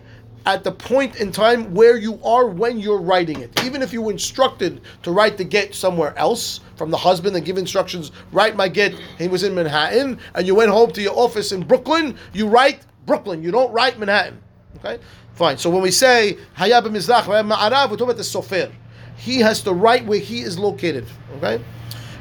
[0.46, 3.64] at the point in time where you are when you're writing it.
[3.64, 7.44] Even if you were instructed to write the get somewhere else from the husband and
[7.44, 11.18] give instructions, write my get, he was in Manhattan, and you went home to your
[11.18, 14.40] office in Brooklyn, you write Brooklyn, you don't write Manhattan.
[14.76, 15.02] Okay?
[15.34, 15.58] Fine.
[15.58, 18.72] So when we say Hayab Mizrach, we're talking about the Sofer.
[19.16, 21.06] He has to write where he is located.
[21.38, 21.62] Okay?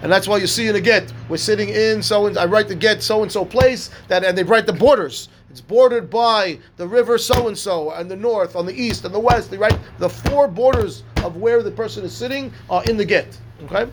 [0.01, 2.67] And that's why you see in a get, we're sitting in so and I write
[2.67, 5.29] the get so and so place that and they write the borders.
[5.55, 9.15] It's bordered by the river so and so, and the north, on the east, and
[9.15, 9.53] the west.
[9.53, 13.39] Write the four borders of where the person is sitting are in the get.
[13.63, 13.89] Okay.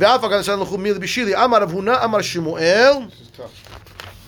[0.00, 3.08] Amar Rav Huna, Amar Shmuel.
[3.10, 3.54] This is tough.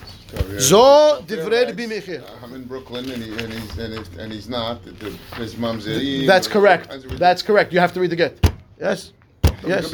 [0.01, 0.61] This is tough, yeah.
[0.61, 1.87] Zo divrei Rabbi.
[1.87, 2.23] Meir.
[2.41, 4.85] I'm in Brooklyn and, he, and, he's, and, he's, and he's not.
[4.85, 6.25] His mamzerim.
[6.25, 6.89] That's correct.
[7.19, 7.73] That's correct.
[7.73, 8.53] You have to read the get.
[8.79, 9.13] Yes.
[9.67, 9.93] Yes.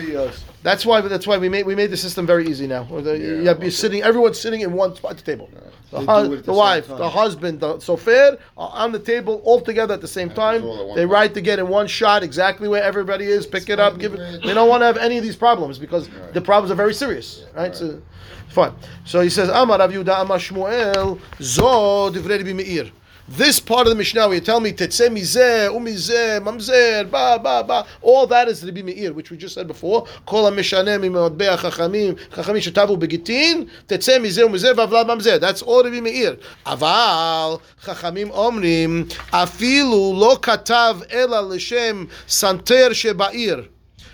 [0.63, 1.01] That's why.
[1.01, 2.85] That's why we made we made the system very easy now.
[2.85, 4.03] The- you Yeah, have, you're sitting.
[4.03, 5.49] Everyone's sitting in one spot at the table.
[5.91, 8.99] The, do it at the the wife, same the husband, the sofer are on the
[8.99, 10.63] table all together at the same time.
[10.63, 11.11] at one They time.
[11.11, 13.47] write to get in one shot exactly where everybody is.
[13.47, 13.99] Pick it up.
[13.99, 14.43] Give it.
[14.43, 17.45] They don't want to have any of these problems because the problems are very serious,
[17.55, 17.75] right?
[17.77, 18.01] So,
[18.49, 18.73] fine.
[19.05, 22.91] So he says, Amar Rav Yehuda, Amar Shmuel, Zo divrei Rabbi Meir.
[23.29, 27.63] This part of the Mishnah where you tell me tetzeh mizeh, umizeh, mamzer, ba ba
[27.63, 30.07] ba, all that is Rabbi Meir, which we just said before.
[30.27, 35.41] Kol ha-mishaneh mimotbei ha-chachamim, chachamim shetavu begitin, tetzeh mizeh umizeh v'avlad mamzer.
[35.41, 36.37] That's all Rabbi Meir.
[36.67, 43.69] Aval chachamim omrim, afilu lo katav ela l'shem santer sheba'ir,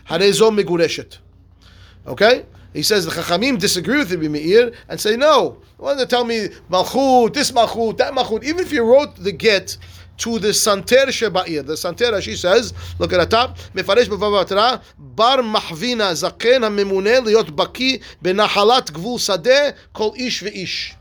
[0.06, 1.16] harei zo megureshet.
[2.06, 2.44] Okay?
[2.73, 6.25] He says the Chachamim disagree with Rabbi Meir and say, no, why don't they tell
[6.25, 8.43] me Malchut, this Malchut, that Malchut?
[8.43, 9.77] Even if you wrote the get
[10.17, 14.75] to the Santer Sheba'ir, the Santer, she says, look at the top, מפרש בבבא בתרא,
[14.97, 20.95] בר מחבינה זקן הממונה להיות בקיא בנחלת גבול שדה כל איש ואיש.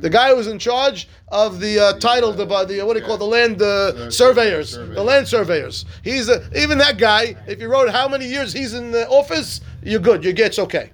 [0.00, 3.06] The guy who's in charge of the uh, title, the, uh, the what do you
[3.06, 4.94] call it, the land uh, surveyors, survey.
[4.94, 5.84] the land surveyors.
[6.02, 7.36] He's uh, even that guy.
[7.46, 10.24] If you wrote how many years he's in the office, you're good.
[10.24, 10.90] Your get's okay.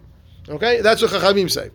[0.50, 1.72] Okay, that's what Chachamim say.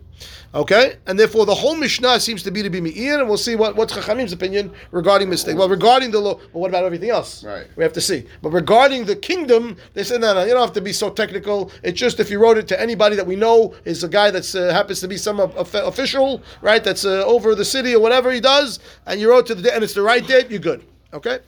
[0.53, 3.55] Okay, and therefore the whole Mishnah seems to be to be Meir, and we'll see
[3.55, 5.57] what, what's Chachamim's opinion regarding mistake.
[5.57, 7.43] Well, regarding the law, but what about everything else?
[7.43, 7.65] Right.
[7.75, 8.25] We have to see.
[8.41, 11.71] But regarding the kingdom, they said, no, no, you don't have to be so technical.
[11.83, 14.53] It's just if you wrote it to anybody that we know is a guy that's
[14.55, 16.83] uh, happens to be some of- of- official, right?
[16.83, 19.73] That's uh, over the city or whatever he does, and you wrote to the date,
[19.73, 20.83] and it's the right date, you're good.
[21.13, 21.39] Okay.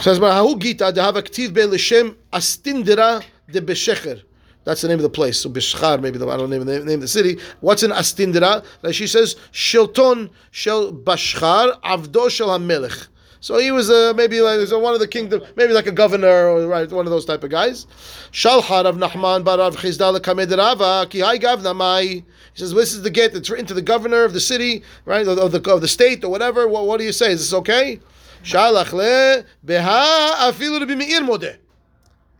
[0.00, 4.22] Says Gita de have aktiv be l'shem astindira de beshecher.
[4.66, 5.38] That's the name of the place.
[5.38, 7.38] So Bishchar, maybe the I don't know the name, of the city.
[7.60, 8.64] What's an astindira?
[8.82, 13.06] Like she says, Shilton shel Bashchar avdo shel hamelech.
[13.38, 16.66] So he was uh, maybe like one of the kingdom, maybe like a governor or
[16.66, 17.86] right, one of those type of guys.
[18.32, 22.02] Shalchar of Nachman bar Rav Chizdal kamed Rava ki hay gavna mai.
[22.02, 22.24] He
[22.54, 25.52] says this is the gate that's written to the governor of the city, right, of
[25.52, 26.66] the, of the state or whatever.
[26.66, 27.30] What, what do you say?
[27.30, 28.00] Is this okay?
[28.42, 31.58] Shalach beha afilu meir modeh.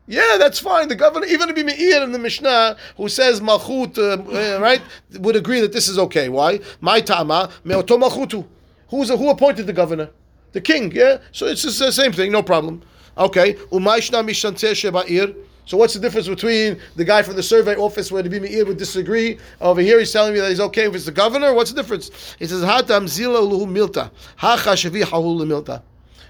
[0.09, 0.89] Yeah, that's fine.
[0.89, 4.81] The governor, even Rabbi Meir in the Mishnah, who says Malchut, uh, uh, right,
[5.19, 6.29] would agree that this is okay.
[6.29, 6.61] Why?
[6.81, 8.47] My Tama, Meoto Malchutu.
[8.89, 10.11] Who's who appointed the governor?
[10.53, 11.19] The king, yeah?
[11.33, 12.83] So it's the same thing, no problem.
[13.19, 13.55] Okay.
[13.73, 15.35] Umayshna Mishanteh Sheba'ir.
[15.65, 18.77] So what's the difference between the guy from the survey office where the Meir would
[18.77, 19.39] disagree?
[19.61, 21.53] Over here he's telling me that he's okay if it's the governor.
[21.53, 22.37] What's the difference?
[22.39, 24.13] He says, Hatam zila milta.
[24.37, 25.83] Hacha milta.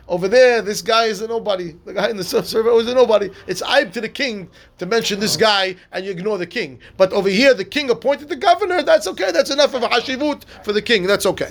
[0.09, 1.75] Over there, this guy is a nobody.
[1.85, 3.31] The guy in the survey is a nobody.
[3.47, 6.79] It's aib to the king to mention this guy and you ignore the king.
[6.97, 8.83] But over here, the king appointed the governor.
[8.83, 9.33] That's okay.
[9.33, 11.09] That's enough of a hashivut for the king.
[11.09, 11.51] That's okay.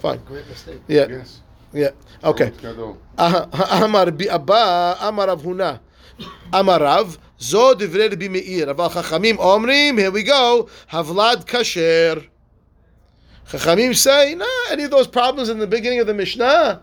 [0.00, 0.20] Fine.
[0.26, 0.80] Great mistake.
[0.86, 1.06] Yeah.
[1.08, 1.40] Yes.
[1.72, 1.90] Yeah.
[2.22, 2.52] Okay.
[3.18, 5.80] Amar bi Abba, Amar Rav Huna,
[6.52, 8.66] Amar Rav, Zo divrei Rabbi Meir.
[8.66, 12.26] Aval Chachamim Omrim, here we go, Havlad Kasher.
[13.48, 16.82] Chachamim say, nah, any of those problems in the beginning of the Mishnah,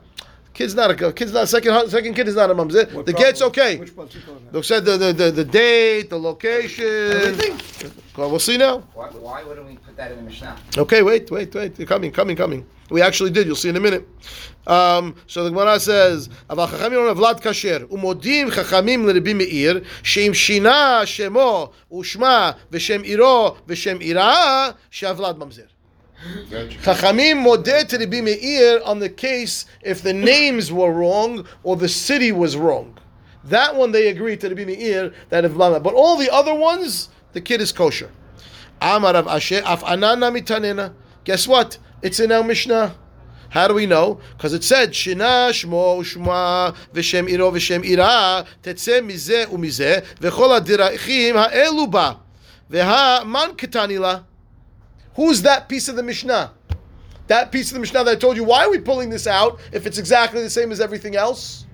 [0.54, 2.92] Kid's not a kid's not second second kid is not a mamzer.
[2.94, 3.16] What The problem?
[3.16, 3.78] get's okay.
[3.78, 4.54] Which part you talking about?
[4.54, 7.92] They said the, the, the, the date, the location.
[8.16, 8.80] Well, we'll see now.
[8.94, 10.56] Why, why wouldn't we put that in the Mishnah?
[10.78, 11.80] Okay, wait, wait, wait.
[11.80, 12.66] You're coming, coming, coming.
[12.92, 13.48] We actually did.
[13.48, 14.08] You'll see in a minute.
[14.68, 20.32] Um, so the Gemara says, "Aval chachamim on vlad kasher umodim chachamim l'Rebbi Meir sheim
[20.32, 25.68] shina shemo ushma v'shem iro v'shem ira she'avlad mamzer."
[26.50, 31.90] Chachamim modeh to Rabbi Meir on the case if the names were wrong or the
[31.90, 32.98] city was wrong.
[33.44, 37.42] That one they agree to Rabbi Meir that if but all the other ones the
[37.42, 38.10] kid is kosher.
[38.82, 40.94] Amar Rav Asher af anana mitanena.
[41.24, 41.78] Guess what?
[42.02, 42.96] It's in our Mishnah.
[43.50, 44.20] How do we know?
[44.36, 51.36] Because it said Shina Shmo Ushma V'Shem Iro V'Shem Ira Tetzeh Mizeh Umizeh V'Chol Hadirachim
[51.36, 52.20] Ha'elu Ba
[52.72, 54.24] V'Ha Man Ketani La.
[55.16, 56.52] Who's that piece of the Mishnah?
[57.28, 58.44] That piece of the Mishnah that I told you.
[58.44, 61.66] Why are we pulling this out if it's exactly the same as everything else?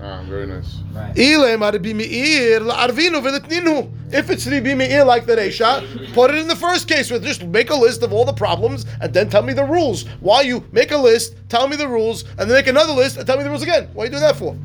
[0.00, 0.76] Ah, very nice.
[0.94, 1.12] Right.
[1.16, 3.90] Ilem Rabbi Meir la'arvinu v'letninu.
[4.12, 7.44] If it's Rabbi Meir like the Reisha, put it in the first case with just
[7.44, 10.04] make a list of all the problems and then tell me the rules.
[10.20, 13.26] Why you make a list, tell me the rules, and then make another list and
[13.26, 13.88] tell me the rules again?
[13.92, 14.56] What are you doing that for?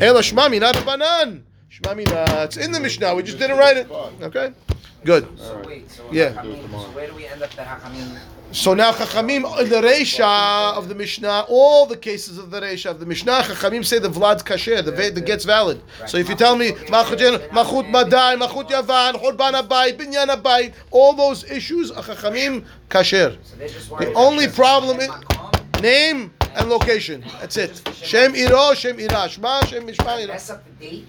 [0.00, 1.42] Ela shmami not banan.
[1.70, 2.30] Shmami not.
[2.30, 3.14] Uh, it's in the Mishnah.
[3.14, 3.90] We just didn't write it.
[4.22, 4.52] Okay.
[5.04, 5.28] Good.
[5.38, 6.32] So wait, so, Yeah.
[6.32, 8.18] Hachamim, so where do we end up the Hachamim?
[8.50, 12.90] So now Chachamim, in the Reisha of the Mishnah, all the cases of the Reisha
[12.90, 15.82] of the Mishnah, Chachamim say the Vlad's kasher, the, the get's valid.
[16.06, 21.44] So if you tell me Machut Madai, Machut Yavan, Churban Abayit, Binyan Abayit, all those
[21.44, 23.36] issues, Chachamim kasher.
[23.44, 25.10] So they're just worried about only problem is-
[25.82, 27.22] Name and location.
[27.40, 27.88] That's it.
[28.02, 30.26] Shem Iro, Shem Ira, Shema, Shem Mishma Ira.
[30.26, 31.06] Mess up the date,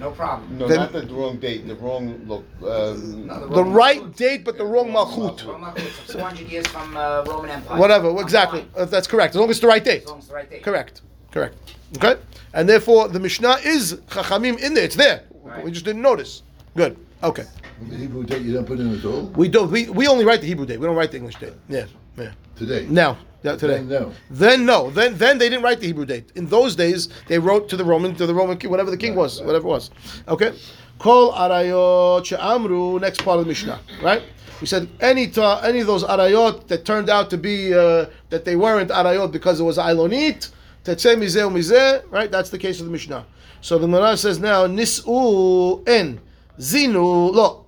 [0.00, 0.58] no problem.
[0.58, 1.66] No, Then- not the wrong date.
[1.68, 2.44] The wrong look.
[2.62, 4.16] Um, No, The wrong right Malchut.
[4.16, 5.46] date, but the wrong Malchut.
[5.46, 6.12] Wrong Malchut.
[6.12, 7.78] 400 years from uh, Roman Empire.
[7.78, 8.60] Whatever, I'm exactly.
[8.74, 8.82] fine.
[8.82, 9.34] Uh, That's correct.
[9.34, 10.02] As long as it's the right date.
[10.02, 10.62] As long as it's the right date.
[10.62, 11.02] Correct.
[11.30, 11.56] Correct.
[11.96, 12.20] Okay?
[12.54, 14.84] And therefore, the Mishnah is Chachamim in there.
[14.84, 15.22] It's there.
[15.42, 15.64] Right.
[15.64, 16.42] We just didn't notice.
[16.76, 16.96] Good.
[17.22, 17.44] Okay.
[17.88, 19.26] The Hebrew date you don't put in at all?
[19.36, 19.70] We don't.
[19.70, 20.78] We, we only write the Hebrew date.
[20.78, 21.52] We don't write the English date.
[21.68, 21.86] Yeah.
[22.16, 22.32] Yeah.
[22.56, 22.86] Today?
[22.88, 23.18] Now.
[23.44, 23.66] Today.
[23.66, 24.12] Then no.
[24.30, 24.90] Then no.
[24.90, 26.32] Then then they didn't write the Hebrew date.
[26.34, 29.14] In those days, they wrote to the Roman to the Roman king, whatever the king
[29.14, 29.90] was, whatever it was.
[30.28, 30.54] Okay.
[30.98, 32.98] Kol arayot she'amru.
[33.00, 33.78] Next part of the Mishnah.
[34.02, 34.22] Right.
[34.62, 38.46] We said any ta, any of those arayot that turned out to be uh, that
[38.46, 40.50] they weren't arayot because it was ilonit.
[40.84, 42.10] Tetzeh mizeh umizeh.
[42.10, 42.30] Right.
[42.30, 43.26] That's the case of the Mishnah.
[43.60, 46.18] So the Gemara says now nis'u en
[46.58, 47.66] zinu lo.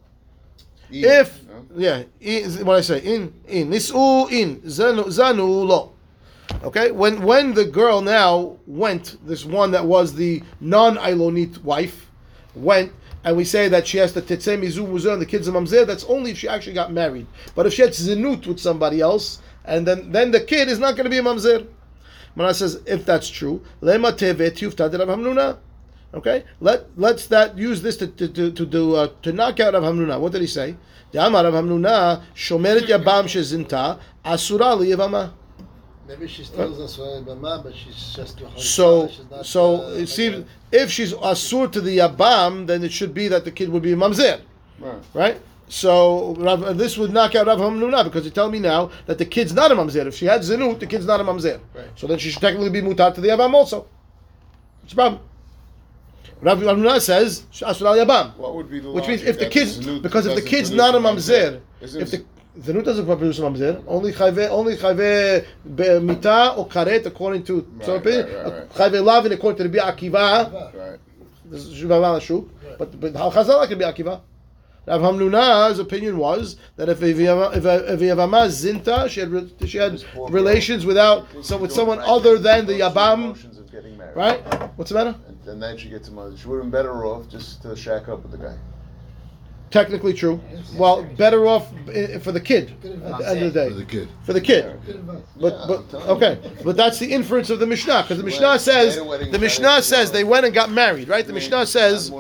[0.91, 1.46] If?
[1.77, 5.93] Yeah, in, what I say in in nis'u in zanu zanu lo.
[6.63, 12.11] Okay, when when the girl now went, this one that was the non-Ilonit wife,
[12.55, 12.93] went,
[13.25, 15.87] and we say that she has to tetzeh mizu muzeh and the kids are mamzer.
[15.87, 17.27] That's only if she actually got married.
[17.55, 20.97] But if she had zinut with somebody else, and then then the kid is not
[20.97, 21.67] going to be a mamzer.
[22.37, 25.59] Mana says if that's true, lema tevet Hamnuna.
[26.15, 29.75] Okay, let let's that use this to to to, to do uh, to knock out
[29.75, 30.19] Rav Hamnuna.
[30.21, 30.77] What did he say?
[31.17, 35.31] The Amar Rav Hamnuna shomeret yabam shezinta asura liyavama.
[36.07, 40.45] Maybe she still is a Bama, but she's just So, not, so uh, it seems
[40.71, 43.93] if she's asur to the yabam, then it should be that the kid would be
[43.93, 44.43] a mamzer,
[44.79, 45.03] right.
[45.15, 45.41] right?
[45.69, 49.25] So Rav, this would knock out Rav Hamnuna because you tell me now that the
[49.25, 50.05] kid's not a mamzer.
[50.05, 51.61] If she had zinut, the kid's not a mamzer.
[51.75, 51.87] Right.
[51.95, 53.87] So then she should technically be mutar to the yabam also.
[54.83, 55.23] What's the problem?
[56.41, 59.79] Rav Hamnuna says asur al yabam, What would be the which means if the kid's
[60.01, 62.25] because if the kid's not a mamzer, if the
[62.61, 63.83] Zinut doesn't produce a mamzer.
[63.87, 65.45] Only chayve, only chayve
[66.03, 68.27] mita or karet according to Right, some opinion.
[68.35, 68.71] right, right, right.
[68.71, 70.75] Chayve lavin according to Rabbi Akiva.
[70.75, 70.99] right.
[71.51, 72.45] This is Shuk.
[72.79, 74.21] But but how Chazal can be Akiva?
[74.87, 80.03] Rav Hamnuna's opinion was that if if uh, if Yavama zinta, she had she had
[80.31, 84.17] relations without so with someone other than the Yabam, Emotions of getting married.
[84.17, 84.41] right?
[84.79, 85.15] What's the matter?
[85.47, 86.37] And, and then she gets him.
[86.37, 88.57] She would have been better off just to shack up with the guy.
[89.71, 90.41] Technically true.
[90.77, 93.69] Well, better off i- for the kid at the end of the day.
[93.69, 94.09] For the kid.
[94.23, 94.81] For the kid.
[95.41, 99.01] But but okay, but that's the inference of the Mishnah because the Mishnah says they
[99.01, 101.27] had a wedding the Mishnah says they went and got married, right?
[101.27, 102.11] The Mishnah says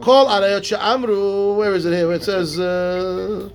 [0.00, 1.56] call arayot she'amru.
[1.56, 2.08] Where is it here?
[2.08, 3.48] Where it says uh,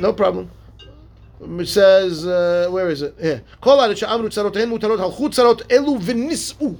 [0.00, 0.50] no problem.
[1.40, 3.14] It says uh, where is it?
[3.20, 3.42] Here.
[3.60, 6.78] Call arayot she'amru tzarotehin mutarot halchut tzarot elu v'nis'u.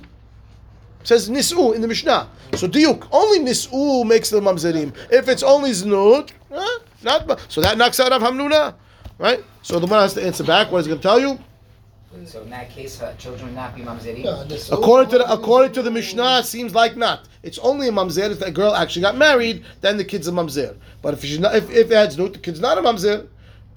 [1.04, 2.28] Says nis'u in the Mishnah.
[2.54, 4.94] So diuk only nis'u makes the mamzerim.
[5.10, 6.78] If it's only znut, huh?
[7.02, 8.74] not so that knocks out of Hamnuna,
[9.18, 9.44] right?
[9.62, 10.72] So the man has to answer back.
[10.72, 11.38] What is he going to tell you?
[12.24, 14.24] So in that case, uh, children would not be mamzerim.
[14.24, 17.28] Yeah, According to the, according to the Mishnah, it seems like not.
[17.42, 20.76] It's only a mamzer if that girl actually got married, then the kid's a mamzer.
[21.02, 23.28] But if she's not, if if it had znut, the kid's not a mamzer.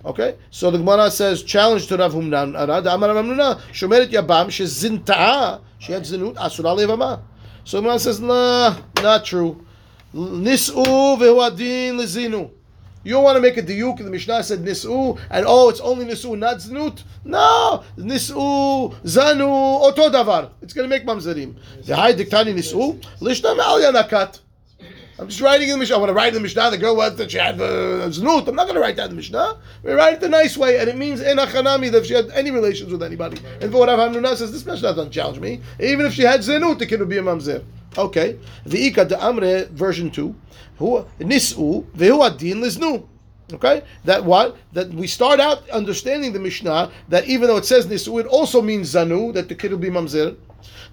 [0.06, 4.48] Okay, so the Gemara says, challenge to Rav Hamnuna, Arad, Amar Rav Hamnuna, Shomeret Yabam,
[4.48, 7.22] shezinta'a, she had zinut, asura levama.
[7.66, 9.66] So the Gemara says, nah, not true.
[10.14, 12.50] Nis'u vehu adin lezinu.
[13.04, 16.06] You don't want to make a diuk, the Mishnah said nis'u, and oh, it's only
[16.06, 17.04] nis'u, not znut.
[17.26, 20.52] No, nis'u, zanu, oto davar.
[20.62, 21.56] It's going to make mamzerim.
[21.86, 24.40] The high diktani nis'u, lishna ma'al yanakat.
[25.20, 25.98] I'm just writing in the Mishnah.
[25.98, 26.72] I want to write in the Mishnah.
[26.72, 28.48] The girl wants that she had uh, znut.
[28.48, 29.58] I'm not going to write that in the Mishnah.
[29.84, 32.30] We write it the nice way, and it means in achanami that if she had
[32.30, 33.38] any relations with anybody.
[33.60, 35.60] And for what Rav says, this Mishnah doesn't challenge me.
[35.82, 37.66] Even if she had zenut, the kid would be a mamzer.
[37.98, 38.40] Okay.
[38.66, 40.34] The Ika de Amre version two.
[40.78, 43.06] Who nisu vehu adin liznu.
[43.52, 47.88] Okay, that what that we start out understanding the Mishnah that even though it says
[47.88, 50.38] nisu, it also means zanu that the kid will be mamzer.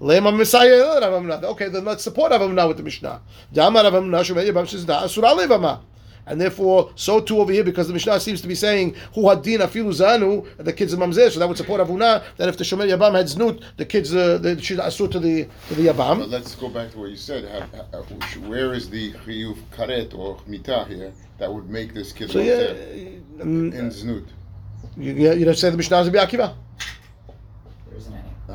[0.01, 1.43] Lema Messiah Rav Hamnuna.
[1.45, 3.21] Okay, then let's support Rav with the Mishnah.
[3.53, 5.81] Dama Rav Hamnuna Shemei Yabam Shizda Asura Levama.
[6.29, 9.61] And therefore, so too over here, because the Mishnah seems to be saying Hu Hadin
[9.61, 12.85] Afilu Zanu, the kids of Mamzer, so that would support Avuna that if the Shomer
[12.85, 16.29] Yabam had znut, the kids uh, the should asur to the to the But Yabam.
[16.29, 17.45] let's go back to what you said.
[18.49, 22.55] Where is the chiyuv karet or mita here that would make this kid So yeah,
[22.65, 24.27] mamzer um, in znut?
[24.97, 26.57] you, you you don't say the Mishnah is Akiva.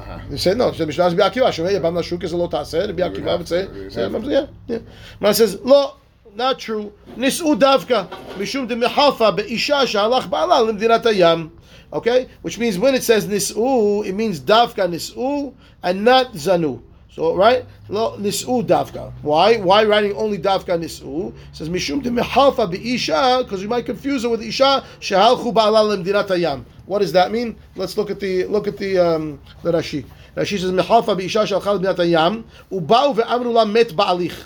[0.05, 0.21] There isn't any.
[0.21, 0.31] Uh-huh.
[0.31, 0.71] You say no.
[0.71, 1.47] The Mishnah is Rabbi Akiva.
[1.49, 2.53] Shomer Yabam Nashuk is a lot.
[2.53, 4.19] Rabbi You would say, to- you would say have to.
[4.19, 4.31] Mamzer.
[4.31, 4.79] Yeah, yeah.
[5.19, 5.95] Man says lo.
[6.33, 6.93] Not true.
[7.17, 11.51] Nis'u davka mishum de mehalfa be'isha she'alach ba'ala limdinat hayam.
[11.91, 16.81] Okay, which means when it says nis'u, it means davka nis'u and not zanu.
[17.09, 19.11] So right, Lo- nis'u davka.
[19.21, 19.57] Why?
[19.57, 21.33] Why writing only davka nis'u?
[21.33, 25.97] It says mishum de mehalfa be'isha because you might confuse it with isha she'alchu ba'ala
[26.01, 26.63] limdinat hayam.
[26.91, 27.55] What does that mean?
[27.77, 30.03] Let's look at the look at the um, the Rashi.
[30.35, 34.37] Rashi says mehalfa be'isha she'alcha limdinat hayam uba'u ve'amru la met ba'alich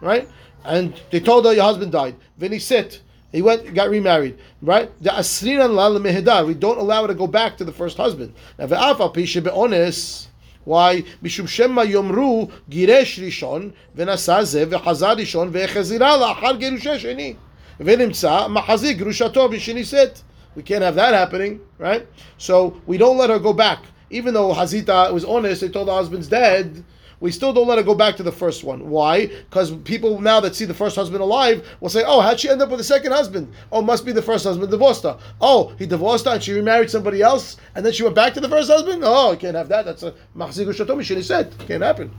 [0.00, 0.26] right?
[0.64, 2.16] And they told her your husband died.
[2.38, 2.96] Then he said,
[3.30, 4.90] he went, got remarried, right?
[5.02, 6.46] The asrinan la lemehedar.
[6.46, 8.32] We don't allow her to go back to the first husband.
[8.58, 10.28] Now, ve'afa pi shebe'ones.
[10.64, 11.04] Why?
[11.26, 17.36] Shema yomru giresh rishon v'nasa ze v'chazar rishon v'echazira la'achar gerusha sheni
[17.78, 20.22] v'nimtza machazi gerushato b'sheni set.
[20.54, 22.06] We can't have that happening, right?
[22.38, 23.84] So we don't let her go back.
[24.10, 26.84] Even though Hazita was honest, they told the husband's dead,
[27.20, 28.90] we still don't let her go back to the first one.
[28.90, 29.26] Why?
[29.26, 32.60] Because people now that see the first husband alive will say, "Oh, how'd she end
[32.60, 33.52] up with the second husband?
[33.70, 35.16] Oh, must be the first husband divorced her.
[35.40, 38.40] Oh, he divorced her and she remarried somebody else, and then she went back to
[38.40, 39.02] the first husband.
[39.04, 39.84] Oh, you can't have that.
[39.84, 41.04] That's a machzik ushatomi.
[41.04, 42.10] Should have said, can't happen."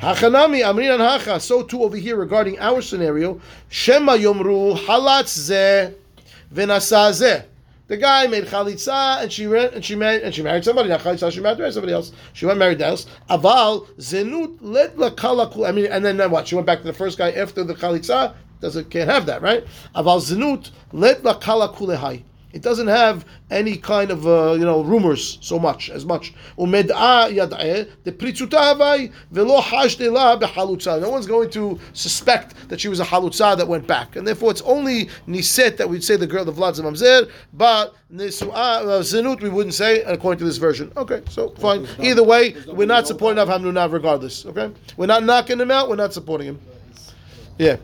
[0.00, 1.38] Hachanami amrin hacha.
[1.38, 5.94] So too over here regarding our scenario, Shema yomru halatz ze.
[7.86, 10.88] The guy made chalitza and she ran, and she married and she married somebody.
[10.88, 12.12] Not chalitza, she married somebody else.
[12.32, 13.06] She went married else.
[13.28, 14.58] Aval zenut
[15.16, 15.68] kalakul.
[15.68, 16.48] I mean, and then, what?
[16.48, 18.34] She went back to the first guy after the chalitza.
[18.60, 19.66] Doesn't can't have that, right?
[19.94, 22.24] Aval zenut kalakul
[22.54, 26.32] It doesn't have any kind of uh, you know rumors so much as much.
[26.56, 30.08] Umed'a yad'eh the pritzuta havai velo hashte.
[31.00, 34.52] No one's going to suspect that she was a halutza that went back, and therefore
[34.52, 39.42] it's only niset that we'd say the girl the vlad mamzer, but nisu'a uh, zenut
[39.42, 40.92] we wouldn't say according to this version.
[40.96, 41.88] Okay, so fine.
[41.98, 44.46] Either way, we're not supporting Av Hamnuna regardless.
[44.46, 45.88] Okay, we're not knocking him out.
[45.88, 46.60] We're not supporting him.
[47.58, 47.78] Yeah.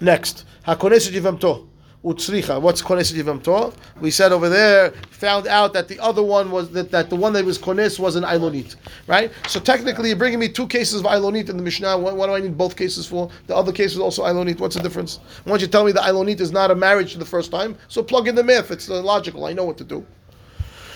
[0.00, 1.68] Next, hakoneset yivamto.
[2.04, 2.60] Utsricha.
[2.62, 3.74] What's kones yivamto?
[4.00, 7.32] We said over there, found out that the other one was that, that the one
[7.32, 8.76] that was kones was an ilonit,
[9.08, 9.32] right?
[9.48, 11.98] So technically, you're bringing me two cases of ilonit in the Mishnah.
[11.98, 13.30] What, what do I need both cases for?
[13.48, 14.60] The other case was also ilonit.
[14.60, 15.18] What's the difference?
[15.42, 17.76] Why don't you tell me the ilonit is not a marriage the first time?
[17.88, 18.70] So plug in the math.
[18.70, 19.46] It's uh, logical.
[19.46, 20.06] I know what to do.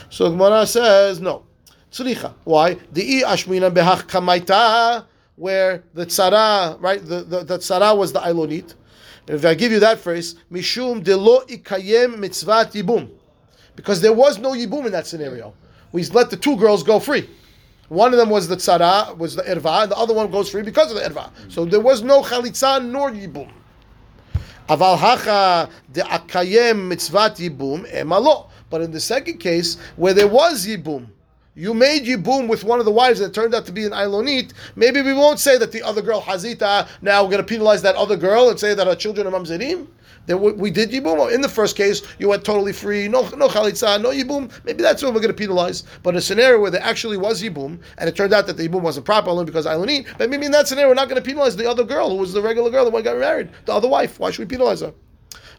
[0.08, 1.42] So Gemara says no.
[1.90, 2.32] Tzricha.
[2.44, 2.74] Why?
[2.92, 7.04] The i ashmina behach kamaita, where the tzara, right?
[7.04, 8.74] The the, the tzara was the ilonit.
[9.26, 13.08] If I give you that phrase, mishum de lo ikayem mitzvat yibum,
[13.76, 15.54] because there was no yibum in that scenario.
[15.92, 17.28] We let the two girls go free.
[17.88, 20.62] One of them was the tzara, was the irva, and the other one goes free
[20.62, 21.30] because of the irva.
[21.48, 23.52] So there was no chalitza nor yibum.
[24.68, 28.48] Aval hacha de akayem mitzvat yibum emalo.
[28.70, 31.08] But in the second case, where there was yibum,
[31.54, 34.52] you made yibum with one of the wives that turned out to be an Ilonit,
[34.74, 37.94] maybe we won't say that the other girl, Hazita, now we're going to penalize that
[37.94, 39.86] other girl and say that her children are mamzerim.
[40.24, 41.34] Then we, did yibum.
[41.34, 44.52] In the first case, you went totally free, no no chalitza, no yibum.
[44.64, 45.82] Maybe that's what we're going to penalize.
[46.04, 48.82] But a scenario where there actually was yibum, and it turned out that the yibum
[48.82, 51.56] wasn't proper only because Ilonit, but maybe in that scenario, we're not going to penalize
[51.56, 54.20] the other girl who was the regular girl, the one got married, the other wife.
[54.20, 54.94] Why should we penalize her?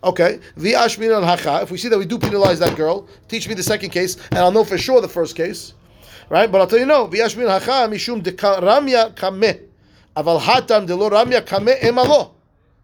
[0.03, 1.61] Okay, v'ashmin al hacha.
[1.61, 4.39] If we see that we do penalize that girl, teach me the second case, and
[4.39, 5.73] I'll know for sure the first case,
[6.29, 6.51] right?
[6.51, 7.07] But I'll tell you no.
[7.07, 9.61] V'ashmin al hacha mishum de ramya kameh,
[10.15, 12.31] aval hatam de lo ramya kameh emalo.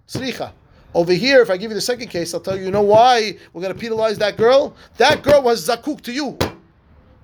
[0.08, 0.52] Tzricha.
[0.94, 3.38] Over here, if I give you the second case, I'll tell you, you know why
[3.54, 4.76] we're going to penalize that girl?
[4.98, 6.38] That girl was zakuk to you.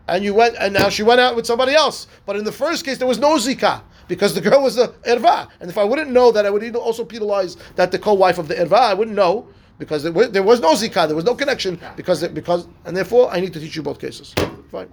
[0.08, 2.06] And you went, and now she went out with somebody else.
[2.28, 5.48] But in the first case, there was no zika because the girl was the erva.
[5.60, 8.54] And if I wouldn't know that, I would also penalize that the co-wife of the
[8.54, 8.78] erva.
[8.78, 9.48] I wouldn't know
[9.80, 13.32] because there was, there was no zika, there was no connection because because, and therefore
[13.32, 14.36] I need to teach you both cases.
[14.72, 14.92] Fine.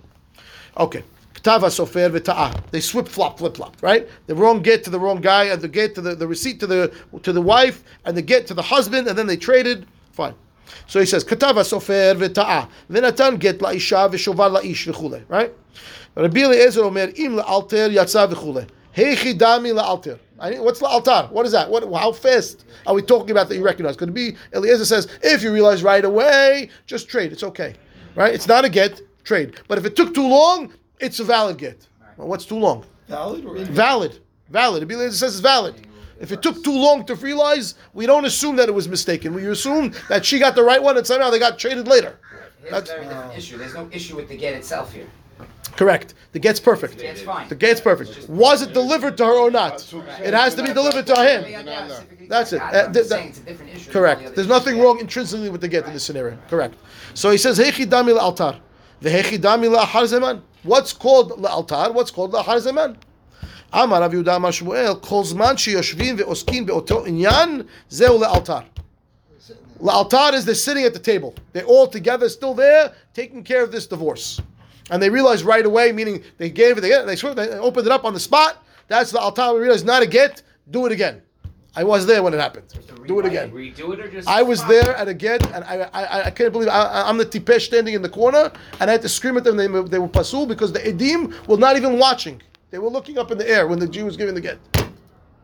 [0.77, 1.05] Okay.
[1.35, 2.71] Ktava sofer v'ta'ah.
[2.71, 4.09] They swip flop flip flop, right?
[4.27, 6.67] The wrong get to the wrong guy, and the get to the, the receipt to
[6.67, 6.93] the
[7.23, 9.87] to the wife, and the get to the husband, and then they traded.
[10.13, 10.35] Fine.
[10.87, 12.69] So he says, Katava sofer v'ta'ah.
[12.91, 15.23] V'natan get la'isha v'shovar la'ish v'chule.
[15.29, 15.53] Right?
[16.15, 18.69] Rabbi Eliezer omer im la'altar yatsa v'chule.
[18.95, 20.19] Heichi dami la'altar.
[20.39, 21.31] I- What's la'altar?
[21.31, 21.71] What is that?
[21.71, 23.97] What, how fast are we talking about that you recognize?
[23.97, 27.33] Could it be Eliezer says, if you realize right away, just trade.
[27.33, 27.75] It's okay.
[28.15, 28.35] Right?
[28.35, 29.61] It's not a get, trade.
[29.69, 31.87] But if it took too long, it's a valid get.
[32.17, 32.85] Well, what's too long?
[33.09, 34.19] Valid or Valid.
[34.51, 34.83] Valid.
[34.83, 35.75] Rabbi Eliezer says it's valid.
[36.21, 39.35] If it took too long to realize, we don't assume that it was mistaken.
[39.35, 42.19] We assume that she got the right one and somehow they got traded later.
[42.61, 43.59] Here's That's- a very different issue.
[43.59, 45.07] There's no issue with the get itself here.
[45.77, 46.15] Correct.
[46.33, 46.99] The get's perfect.
[46.99, 47.49] The get's fine.
[47.49, 48.29] The get's perfect.
[48.29, 49.83] Was it delivered to her or not?
[50.23, 51.67] It has to be delivered to him.
[52.29, 52.61] That's it.
[52.63, 53.91] Uh, th- just that- saying it's a different issue.
[53.91, 54.37] than all the Correct.
[54.37, 56.39] There's nothing wrong intrinsically with the get in this scenario.
[56.49, 56.75] Correct.
[57.15, 58.61] So he says, Hechi dami altar.
[59.02, 60.42] Vehechi dami la'achar zeman.
[60.64, 61.92] What's called altar?
[61.92, 62.98] What's called la'achar zeman?
[63.74, 68.60] אמר רב יהודה אמר שמואל, כל זמן שיושבים ועוסקים באותו עניין, זהו לאלתר.
[69.82, 71.36] La'altar is they're sitting at the table.
[71.54, 74.42] They're all together, still there, taking care of this divorce.
[74.90, 77.92] And they realize right away, meaning they gave it, they, they, swear, they opened it
[77.92, 78.64] up on the spot.
[78.88, 79.54] That's the altar.
[79.54, 80.42] We realize not a get,
[80.72, 81.22] do it again.
[81.75, 82.67] I was there when it happened.
[83.07, 83.51] Do it again.
[83.51, 84.29] Redo it or just?
[84.29, 87.25] I was there at a get, and I, I, I can't believe I, I'm the
[87.25, 89.57] tipesh standing in the corner, and I had to scream at them.
[89.57, 92.43] They, were- they were pasul because the edim were not even watching.
[92.71, 94.59] They were looking up in the air when the Jew was giving the get.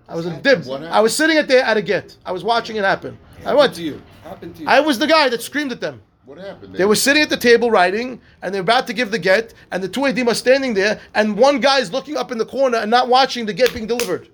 [0.08, 0.66] I was a dib.
[0.68, 2.16] I was sitting at the at a get.
[2.24, 3.18] I was watching it happen.
[3.44, 3.74] I went.
[3.74, 4.02] to you?
[4.22, 4.68] Happened to you?
[4.68, 6.00] I was the guy that screamed at them.
[6.24, 6.74] What happened?
[6.74, 9.82] They were sitting at the table writing, and they're about to give the get, and
[9.82, 12.76] the two edim are standing there, and one guy is looking up in the corner
[12.78, 14.28] and not watching the get being delivered.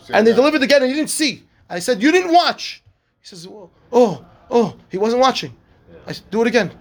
[0.00, 1.42] Say And they delivered the get, and he didn't see.
[1.68, 2.82] I said, "You didn't watch."
[3.20, 5.54] He says, "Oh, oh, oh he wasn't watching."
[6.06, 6.72] I said, "Do it again.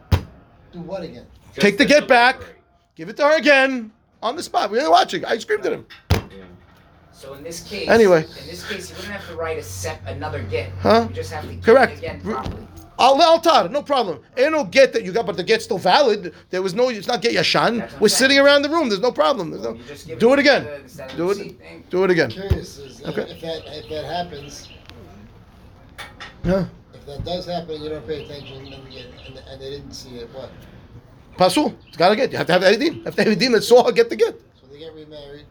[0.74, 1.26] Do what again?
[1.54, 2.36] Just Take the the get back.
[2.40, 2.56] delivery.
[2.96, 3.92] Give it to her again
[4.22, 4.72] on the spot.
[4.72, 5.26] We weren't watching.
[5.26, 5.86] I screamed at him.
[7.12, 8.24] So in this case, Anyway.
[8.24, 10.72] in this case, you wouldn't have to write a sep another get.
[10.80, 11.06] Huh?
[11.08, 11.94] You just have to Correct.
[11.94, 12.68] it again properly.
[13.02, 14.20] Al altar, no problem.
[14.38, 16.34] Ain't no get that you got, but the get's still valid.
[16.52, 17.80] There was no, it's not get yashan.
[17.80, 18.20] That's We're saying.
[18.30, 18.90] sitting around the room.
[18.90, 19.50] There's no problem.
[19.52, 19.74] There's no.
[19.74, 20.64] You just give Do it it again.
[20.66, 21.90] the- instead of Do it.
[21.90, 22.30] Do it again.
[22.30, 23.24] Curious is Okay.
[23.24, 24.70] if that if that happens,
[26.44, 26.66] Yeah.
[26.94, 30.30] if that does happen, you don't pay attention, and, and, and they didn't see it.
[30.34, 30.50] What?
[31.38, 31.74] Pasul.
[31.88, 32.32] It's gotta get.
[32.32, 32.98] You have to have edim.
[32.98, 34.40] You have to have edim that saw her get the get.
[34.60, 35.46] So they get remarried.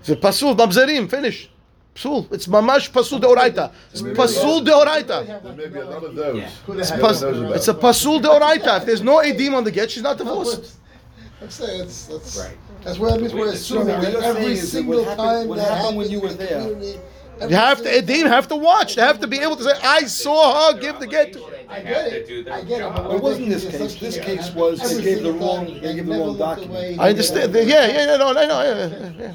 [0.00, 0.54] It's a pasul.
[0.56, 1.08] Mamzerim.
[1.08, 1.50] Finish.
[1.94, 2.26] Pasul.
[2.32, 3.72] It's mamash pasul deoraita.
[3.92, 5.42] It's pasul deoraita.
[5.42, 6.42] There may be a of those.
[6.68, 8.78] It's, No pas, one it's a pasul deoraita.
[8.78, 10.76] If there's no edim on the get, she's not divorced.
[11.40, 12.56] Let's say it's that's Right.
[12.84, 13.34] that's what that means.
[13.34, 16.68] We're assuming that every saying that single happened- time that happened when you were there?
[17.48, 18.96] You have to edim have to watch.
[18.96, 21.80] They have to be able to say, "I saw her give the get." to I
[21.80, 22.48] get it.
[22.48, 22.92] I get it.
[22.94, 23.94] but it wasn't this case.
[23.94, 27.00] This case was they gave the wrong- time they gave the wrong document.
[27.00, 27.54] I understand.
[27.54, 28.62] Yeah, yeah, yeah, no, I know.
[28.62, 29.34] Yeah, yeah,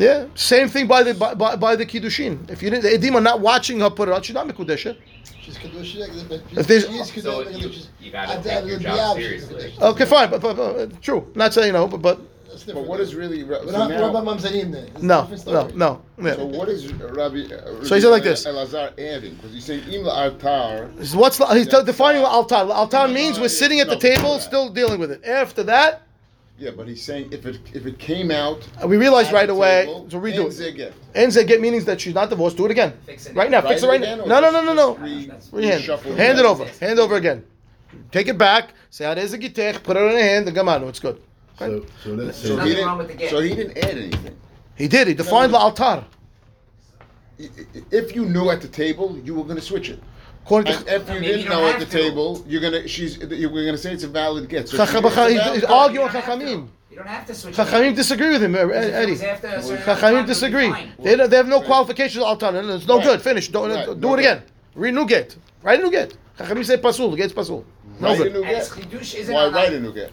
[0.00, 0.06] yeah.
[0.06, 0.18] Yeah.
[0.22, 2.48] Yeah, same thing by the by, by, by the kiddushin.
[2.50, 4.96] If you didn't, the edim are not watching her put it out, she's not mikudesha.
[5.42, 7.70] She's Kedusha, but If there's- she's So Kedusha, you,
[8.00, 9.74] you gotta take your job seriously.
[9.80, 11.30] Okay, fine, but, but, but true.
[11.34, 12.20] Not saying no, but but
[12.66, 13.40] But what is really?
[13.40, 14.90] So not now, what about Mamzerim then?
[14.94, 16.02] It's a no, no, no.
[16.28, 16.34] yeah.
[16.36, 17.44] so what is Rabbi?
[17.54, 18.46] Uh, So he said like this.
[18.46, 20.90] Elazar adding because he's saying im altar.
[21.14, 22.56] What's he's defining altar?
[22.56, 25.24] Altar means we're sitting at the table, still dealing with it.
[25.24, 26.02] After that,
[26.60, 28.68] Yeah, but he's saying if it if it came out.
[28.82, 30.74] Uh, we realized right away table, to redo ends it.
[30.74, 30.92] again.
[31.14, 32.58] Ends that get meanings that she's not divorced.
[32.58, 32.92] Do it again.
[33.06, 33.60] Fix it Right now.
[33.62, 33.68] now.
[33.68, 34.24] Fix it Write right now.
[34.26, 34.94] No, no, no, no, no.
[35.26, 35.80] just re- Rehand.
[35.80, 36.66] reshuffle Hand it over.
[36.66, 37.42] Hand over again.
[38.12, 38.74] Take it back.
[38.90, 39.82] Say how there's a gitech.
[39.82, 40.46] Put it in your hand.
[40.46, 40.86] The gamano.
[40.90, 41.18] It's good.
[41.58, 43.30] So, so let's So he wrong with the didn't.
[43.30, 44.36] So he didn't add anything.
[44.76, 45.08] He did.
[45.08, 45.82] He defined the altar.
[45.84, 46.04] I-
[47.38, 50.02] I- If you knew at the table, you were going to switch it.
[50.50, 51.90] According to if you didn't know at the to.
[51.92, 54.68] table, you're gonna she's you're gonna say it's a valid get.
[54.68, 56.44] So Chacham- if it's he's- he's arguing You don't have to.
[56.44, 56.68] Chachamim.
[56.90, 57.56] You don't have to switch.
[57.56, 57.62] it.
[57.62, 59.12] Chachamim disagree with him, uh, If it Eddie.
[59.12, 60.72] was after a certain amount of time, Chachamim it would be disagree.
[61.04, 61.66] They, they have no Right.
[61.66, 62.56] qualifications all time.
[62.56, 63.04] It's no Right.
[63.04, 63.22] good.
[63.22, 63.48] Finish.
[63.48, 63.86] Don't, Right.
[63.86, 64.42] do No it again.
[64.74, 65.36] Read new get.
[65.62, 66.14] Write a new get.
[66.36, 67.14] Chachamim say pasul.
[67.16, 67.64] Get's pasul.
[68.00, 68.32] No Write a good.
[68.32, 68.68] new get.
[69.28, 69.52] Why it?
[69.52, 70.10] write a new get?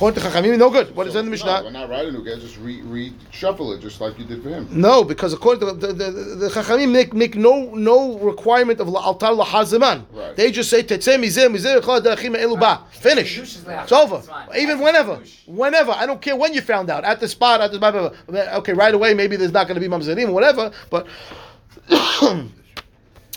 [0.00, 0.96] According to Chachamim, no good.
[0.96, 1.60] What is in the No, Mishnah?
[1.62, 2.40] but not write a new get.
[2.40, 4.66] Just re reshuffle it, just like you did for him.
[4.70, 8.88] No, because according to the, the, the, the Chachamim make, make no no requirement of
[8.94, 10.06] altar lahazeman.
[10.10, 10.34] Right.
[10.34, 12.84] They just say tetzeh mizeh mizeh echad derachim elu ba.
[12.92, 13.34] Finish.
[13.34, 13.82] Kiddush is left.
[13.82, 14.22] It's over.
[14.56, 15.92] Even whenever, whenever.
[15.92, 17.04] I don't care when you found out.
[17.04, 18.40] At the spot, at the blah, blah, blah.
[18.60, 19.12] Okay, right away.
[19.12, 20.72] Maybe there's not going to be mamzerim whatever.
[20.88, 21.06] But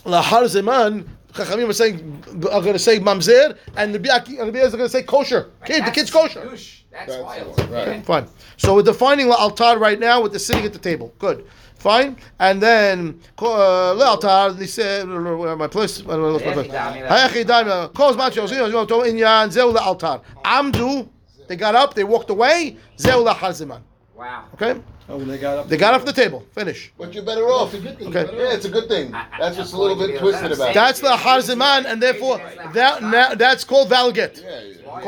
[0.05, 1.07] lahar zeman.
[1.33, 4.89] Chachamim are saying are going to say mamzer, and the Rabbi Eliezer are going to
[4.89, 5.49] say kosher.
[5.65, 6.43] Kid, the kid's kosher.
[6.43, 6.81] douche.
[6.91, 7.59] That's, That's wild.
[7.71, 7.87] right.
[7.87, 8.01] Yeah.
[8.03, 8.27] Fine.
[8.57, 11.11] So we're defining la'altar right now with the sitting at the table.
[11.17, 11.47] Good.
[11.77, 12.17] Fine.
[12.39, 14.55] And then uh, la'altar.
[14.55, 16.01] They said, where am I place?
[16.01, 16.67] I don't know, my place.
[16.67, 17.93] Hayachi dami.
[17.95, 20.21] Kol zman she'osim yom tov inyan zeu la'altar.
[20.45, 21.09] Amdu.
[21.47, 21.95] They got up.
[21.95, 22.77] They walked away.
[22.99, 23.81] Zeu la'har zeman.
[24.23, 24.45] Wow.
[24.53, 24.79] Okay.
[25.09, 25.67] Oh, they got up.
[25.67, 26.45] They got off the table.
[26.53, 26.93] Finish.
[26.97, 27.73] But you're better off.
[27.73, 28.07] It's a good thing.
[28.07, 28.37] Okay.
[28.37, 29.13] Yeah, it's a good thing.
[29.13, 30.73] I- I- That's what's a little bit twisted about it.
[30.73, 32.37] That's the har zeman, and therefore
[32.73, 34.41] that now that's called valid get.
[34.41, 34.61] Yeah,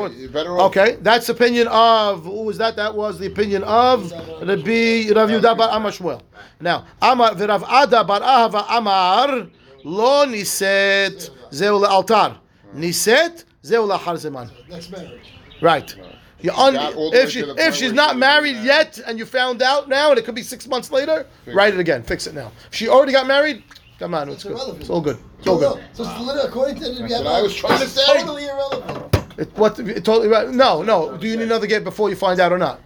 [0.08, 0.66] you're better off.
[0.76, 2.76] Okay, that's opinion of who was that?
[2.76, 4.10] That was the opinion of
[4.50, 6.20] Rabbi Rav Yehuda bar Amar Shmuel.
[6.60, 9.46] Now, Amar v'Rav Ada bar Ahava Amar
[9.82, 12.36] lo niset zeu le'altar,
[12.74, 14.50] niset zeu la'har zeman.
[14.68, 15.32] Next marriage.
[15.62, 15.94] Right.
[16.40, 18.66] You un- Got all the way if she if she's not she married married.
[18.66, 21.72] yet and you found out now and it could be six months later, Fix write
[21.72, 21.78] it.
[21.78, 22.02] it again.
[22.02, 22.52] Fix it now.
[22.70, 23.62] If she already got married,
[23.98, 24.52] come on, it's It's good.
[24.52, 24.80] irrelevant.
[24.82, 25.18] It's all good.
[25.38, 25.82] It's all good.
[25.94, 28.18] So it's literally, according to the That's what I was trying to it's say.
[28.18, 29.16] totally irrelevant.
[29.38, 29.78] It, what?
[29.78, 30.48] It, totally right.
[30.50, 31.16] No, no.
[31.16, 32.80] Do you need another get before you find out or not?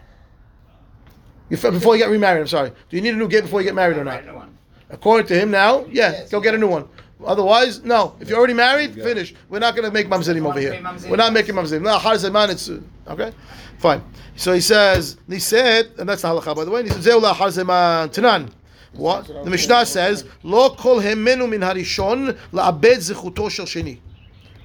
[1.49, 2.41] You, before you get remarried.
[2.43, 2.71] I'm sorry.
[2.89, 4.15] Do you need a new get before you get married or not?
[4.17, 4.57] Right, no one.
[4.91, 6.31] According to him, now, yeah, Yes.
[6.31, 6.89] go get a new one.
[7.25, 8.15] Otherwise, no.
[8.21, 9.35] If you're already married, finish.
[9.49, 10.81] We're not going to make mamzerim over here.
[11.09, 11.83] We're not making mamzerim.
[11.83, 12.51] No, har zeman.
[12.51, 13.33] It's uh, okay.
[13.79, 14.03] Fine.
[14.37, 16.83] So he says, he said, and that's the halacha by the way.
[16.83, 18.51] He says, zeu la har zeman tanan.
[18.93, 24.01] What the Mishnah says, lo kol hemenu min harishon laabed zechuto shel sheni.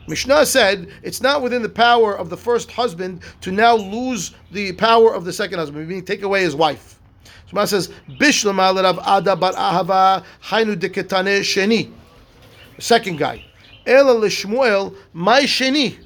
[0.08, 4.72] Mishnah said it's not within the power of the first husband to now lose the
[4.74, 7.00] power of the second husband, meaning take away his wife.
[7.24, 11.92] So Mishnah says, Bishlama l'Rav Ada bar Ahava hainu deketane sheni.
[12.80, 13.44] Second guy.
[13.86, 15.98] Ela l'Shmuel my sheni.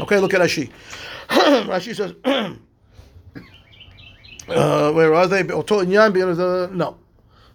[0.00, 0.70] Okay, look at Rashi.
[1.28, 2.14] Rashi says,
[4.48, 5.42] uh, where are they?
[5.42, 5.62] No.
[5.62, 6.98] No,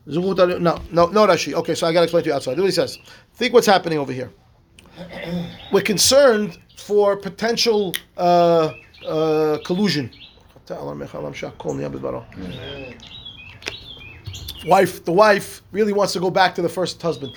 [0.08, 1.53] no, no, Rashi.
[1.53, 2.58] Okay, so I got to explain to you outside.
[2.58, 2.99] What he says.
[3.34, 4.32] Think what's happening over here
[5.72, 8.72] we're concerned for potential uh,
[9.05, 10.12] uh, collusion.
[14.66, 17.34] Wife, the wife really wants to go back to the first husband.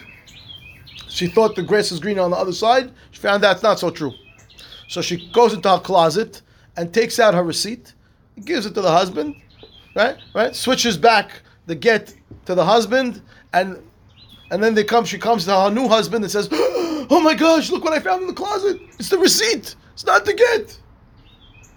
[1.08, 2.92] She thought the grass is greener on the other side.
[3.10, 4.12] She found that's not so true.
[4.88, 6.42] So she goes into her closet
[6.76, 7.94] and takes out her receipt,
[8.44, 9.36] gives it to the husband,
[9.94, 10.16] right?
[10.34, 10.54] Right?
[10.54, 12.14] Switches back the get
[12.46, 13.22] to the husband,
[13.52, 13.82] and
[14.50, 15.04] and then they come.
[15.04, 18.22] She comes to her new husband and says, "Oh my gosh, look what I found
[18.22, 18.80] in the closet!
[18.98, 19.76] It's the receipt.
[19.92, 20.78] It's not the get."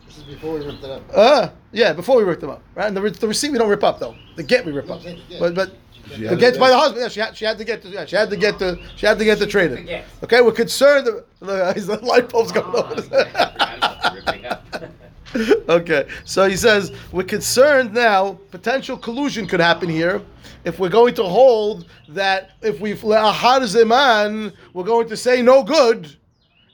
[0.06, 1.04] This is before we ripped it up.
[1.14, 2.88] Uh, yeah, before we rip them up, right?
[2.88, 4.16] And the, the receipt we don't rip up though.
[4.36, 5.02] The get we rip up.
[5.40, 5.76] But but
[6.16, 7.02] She the had get's it by the husband.
[7.02, 9.06] Yeah, she had, she had to get the yeah, she had to get the she
[9.06, 9.86] had to get the trade The in.
[9.86, 10.06] get.
[10.24, 11.08] Okay, we're concerned.
[11.08, 12.98] That, the, the light bulb's going Oh, on.
[13.12, 15.70] Yeah, I forgot about the ripping up.
[15.70, 18.38] okay, so he says we're concerned now.
[18.52, 20.22] Potential collusion could happen here
[20.64, 25.64] if we're going to hold that if we've le'ahar zeman, we're going to say no
[25.64, 26.16] good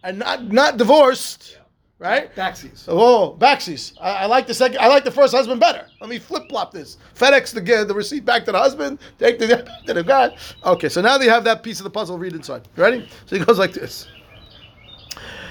[0.04, 1.59] and not not divorced,
[2.00, 2.34] right?
[2.36, 2.86] Taxis.
[2.88, 3.93] Oh, backsies.
[4.02, 4.80] I, I like the second.
[4.80, 5.86] I like the first husband better.
[6.02, 6.97] Let me flip flop this.
[7.16, 9.00] FedEx the uh, the receipt back to the husband.
[9.18, 9.47] Take the
[9.88, 10.36] to the guy.
[10.66, 12.18] Okay, so now they have that piece of the puzzle.
[12.18, 12.68] Read inside.
[12.76, 13.10] You ready?
[13.26, 14.08] So he goes like this.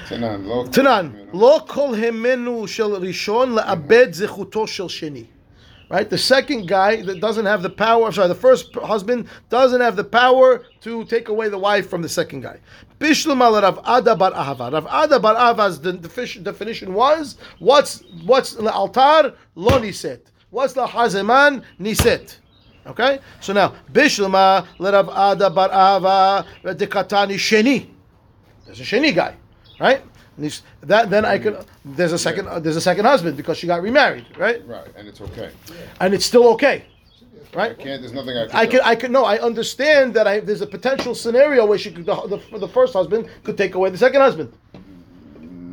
[0.07, 5.27] Tanan, lo- Tanan, lo kol hemenu shel rishon le'abed zechuto shel sheni.
[5.91, 8.07] Right, the second guy that doesn't have the power.
[8.07, 12.03] I'm sorry, the first husband doesn't have the power to take away the wife from
[12.03, 12.61] the second guy.
[12.99, 14.73] Bishlam Rav Ada bar Ahava.
[14.73, 20.21] Rav Ada bar Ahava's de- defi- definition was what's what's the altar lo niset.
[20.51, 22.37] What's the hazeman niset.
[22.87, 27.89] Okay, so now Bishlama Rav Ada bar Ahava dekatani sheni.
[28.65, 29.37] There's a sheni guy,
[29.79, 30.03] right?
[30.83, 31.65] That then I could.
[31.85, 32.47] There's a second.
[32.49, 34.65] uh, there's a second husband because she got remarried, right?
[34.67, 35.51] Right, and it's okay.
[36.01, 36.85] And it's still okay,
[37.55, 37.79] I right?
[37.79, 38.71] can't, there's nothing I can I do.
[38.73, 38.81] could.
[38.85, 39.11] I could.
[39.11, 40.27] No, I understand that.
[40.27, 42.07] I there's a potential scenario where she could.
[42.07, 44.53] The, the, the first husband could take away the second husband.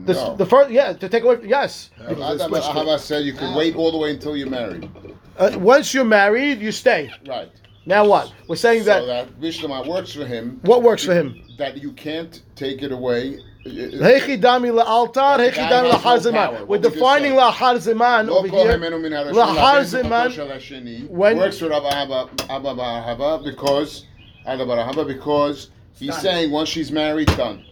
[0.05, 0.35] The, No.
[0.35, 1.39] the first, yeah, to take away.
[1.43, 1.89] Yes.
[1.99, 4.89] Adam Ahava said you could wait all the way until you're married.
[5.37, 7.11] Uh, once you're married, you stay.
[7.27, 7.51] Right.
[7.87, 8.31] Now what?
[8.47, 9.41] We're saying that So that.
[9.41, 10.59] that works for him.
[10.63, 11.41] What works for him?
[11.57, 13.39] That you can't take it away.
[13.65, 16.19] Hechi la'altar, hechi guy dami has no lahar power.
[16.19, 16.59] zeman.
[16.59, 17.39] What We're defining said.
[17.39, 18.77] lahar zeman Lo over kol here.
[18.77, 20.27] hemenu min harashon Lahar zeman.
[20.27, 21.09] zechutto shel hasheni.
[21.09, 24.05] when- works for Rav Ahava Abba Bar Ahava because
[24.45, 27.63] Abba Bar Ahava because he's saying once she's married, done.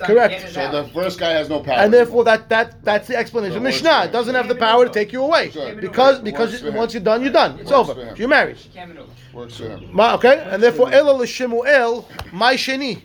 [0.00, 0.50] Correct.
[0.52, 1.74] So the first guy has no power.
[1.76, 3.58] And therefore, that that that's the explanation.
[3.58, 4.12] So Mishnah for him.
[4.12, 5.80] doesn't have the power to take you away Good.
[5.80, 7.58] because because for once you're done, you're done.
[7.60, 8.14] It's over.
[8.16, 8.56] You're married.
[9.32, 10.00] Works for him.
[10.00, 13.02] Okay, and therefore Ela l'Shemuel my sheni.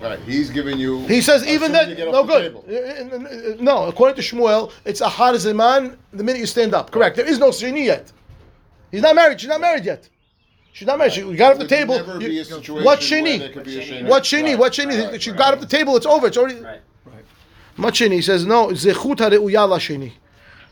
[0.00, 0.18] Right.
[0.20, 1.00] He's giving you.
[1.06, 2.42] He says even soon that no good.
[2.42, 2.64] table.
[2.68, 6.72] Uh, uh, uh, No, according to Shmuel, it's a har zeman the minute you stand
[6.72, 6.92] up.
[6.92, 7.16] Correct.
[7.16, 8.12] There is no sheni yet.
[8.92, 9.40] He's not married.
[9.40, 10.08] She's not married yet.
[10.72, 11.14] She's not married.
[11.14, 11.96] She we got off the table.
[11.96, 13.38] You- be a what where sheni?
[13.40, 14.08] there could be a sheni.
[14.08, 14.42] What sheni?
[14.44, 15.10] Right, What sheni?
[15.10, 15.96] right, she got off the table.
[15.96, 16.28] It's over.
[16.28, 16.60] It's already.
[16.60, 16.80] Right.
[17.76, 18.12] What sheni?
[18.12, 18.68] He says no.
[18.68, 20.12] Zechut hareuya lasheni.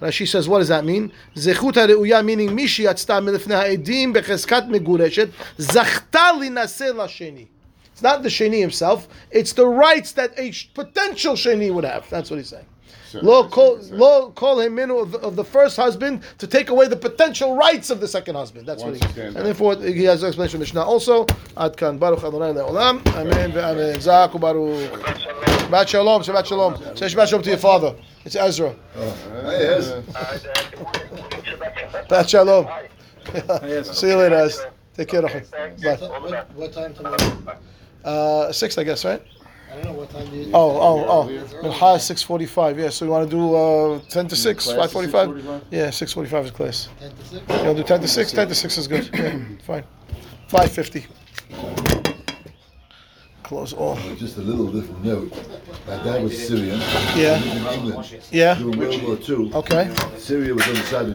[0.00, 1.10] Rashi says, what does that mean?
[1.34, 7.48] Zechut hareuya meaning mishi atzta milifnei ha'edim becheskat megureshet zachta linaseh lasheni.
[7.96, 9.08] It's not the sheni himself.
[9.30, 12.06] It's the rights that a potential sheni would have.
[12.10, 12.66] That's what he's saying.
[13.08, 16.46] So- Lo call what you're lo call him in of, of the first husband to
[16.46, 18.66] take away the potential rights of the second husband.
[18.68, 19.20] That's Once what he.
[19.22, 21.24] And therefore he has an explanation in Mishnah also.
[21.56, 23.00] Ad kan baruch Adonai leolam.
[23.16, 23.98] Amen ve'amen.
[23.98, 24.90] Zak u'baruch.
[24.90, 26.22] Shabbat shalom.
[26.22, 26.76] Shabbat shalom.
[26.98, 27.96] Say Shabbat shalom to your father.
[28.26, 28.76] It's Ezra.
[28.98, 29.88] Yes.
[32.10, 32.68] Shabbat shalom.
[33.94, 34.60] See you later, Ez.
[34.94, 35.44] Take care of him.
[35.82, 35.96] Bye.
[35.96, 37.16] What, what time tomorrow?
[38.06, 39.20] Uh, six, I guess, right?
[39.70, 40.50] I don't know what time do you.
[40.54, 41.62] Oh, oh, oh.
[41.62, 42.78] Mincha six forty-five.
[42.78, 42.88] Yeah.
[42.90, 45.28] So you want to do uh, ten to six, Class five is forty-five?
[45.28, 45.62] 6:45?
[45.70, 46.88] Yeah, six forty-five is class.
[47.00, 47.32] Ten to six?
[47.48, 48.32] You want to do ten to six?
[48.32, 49.10] Ten to six is good.
[49.12, 49.84] Yeah, fine.
[50.48, 51.04] Five fifty.
[53.42, 53.96] Close all.
[54.16, 55.32] Just a little different note.
[55.86, 56.80] My dad was Syrian.
[57.14, 57.36] Yeah.
[57.36, 58.54] He lived in England Yeah.
[58.56, 59.52] during World War II.
[59.54, 59.94] Okay.
[60.18, 61.04] Syria was on the side of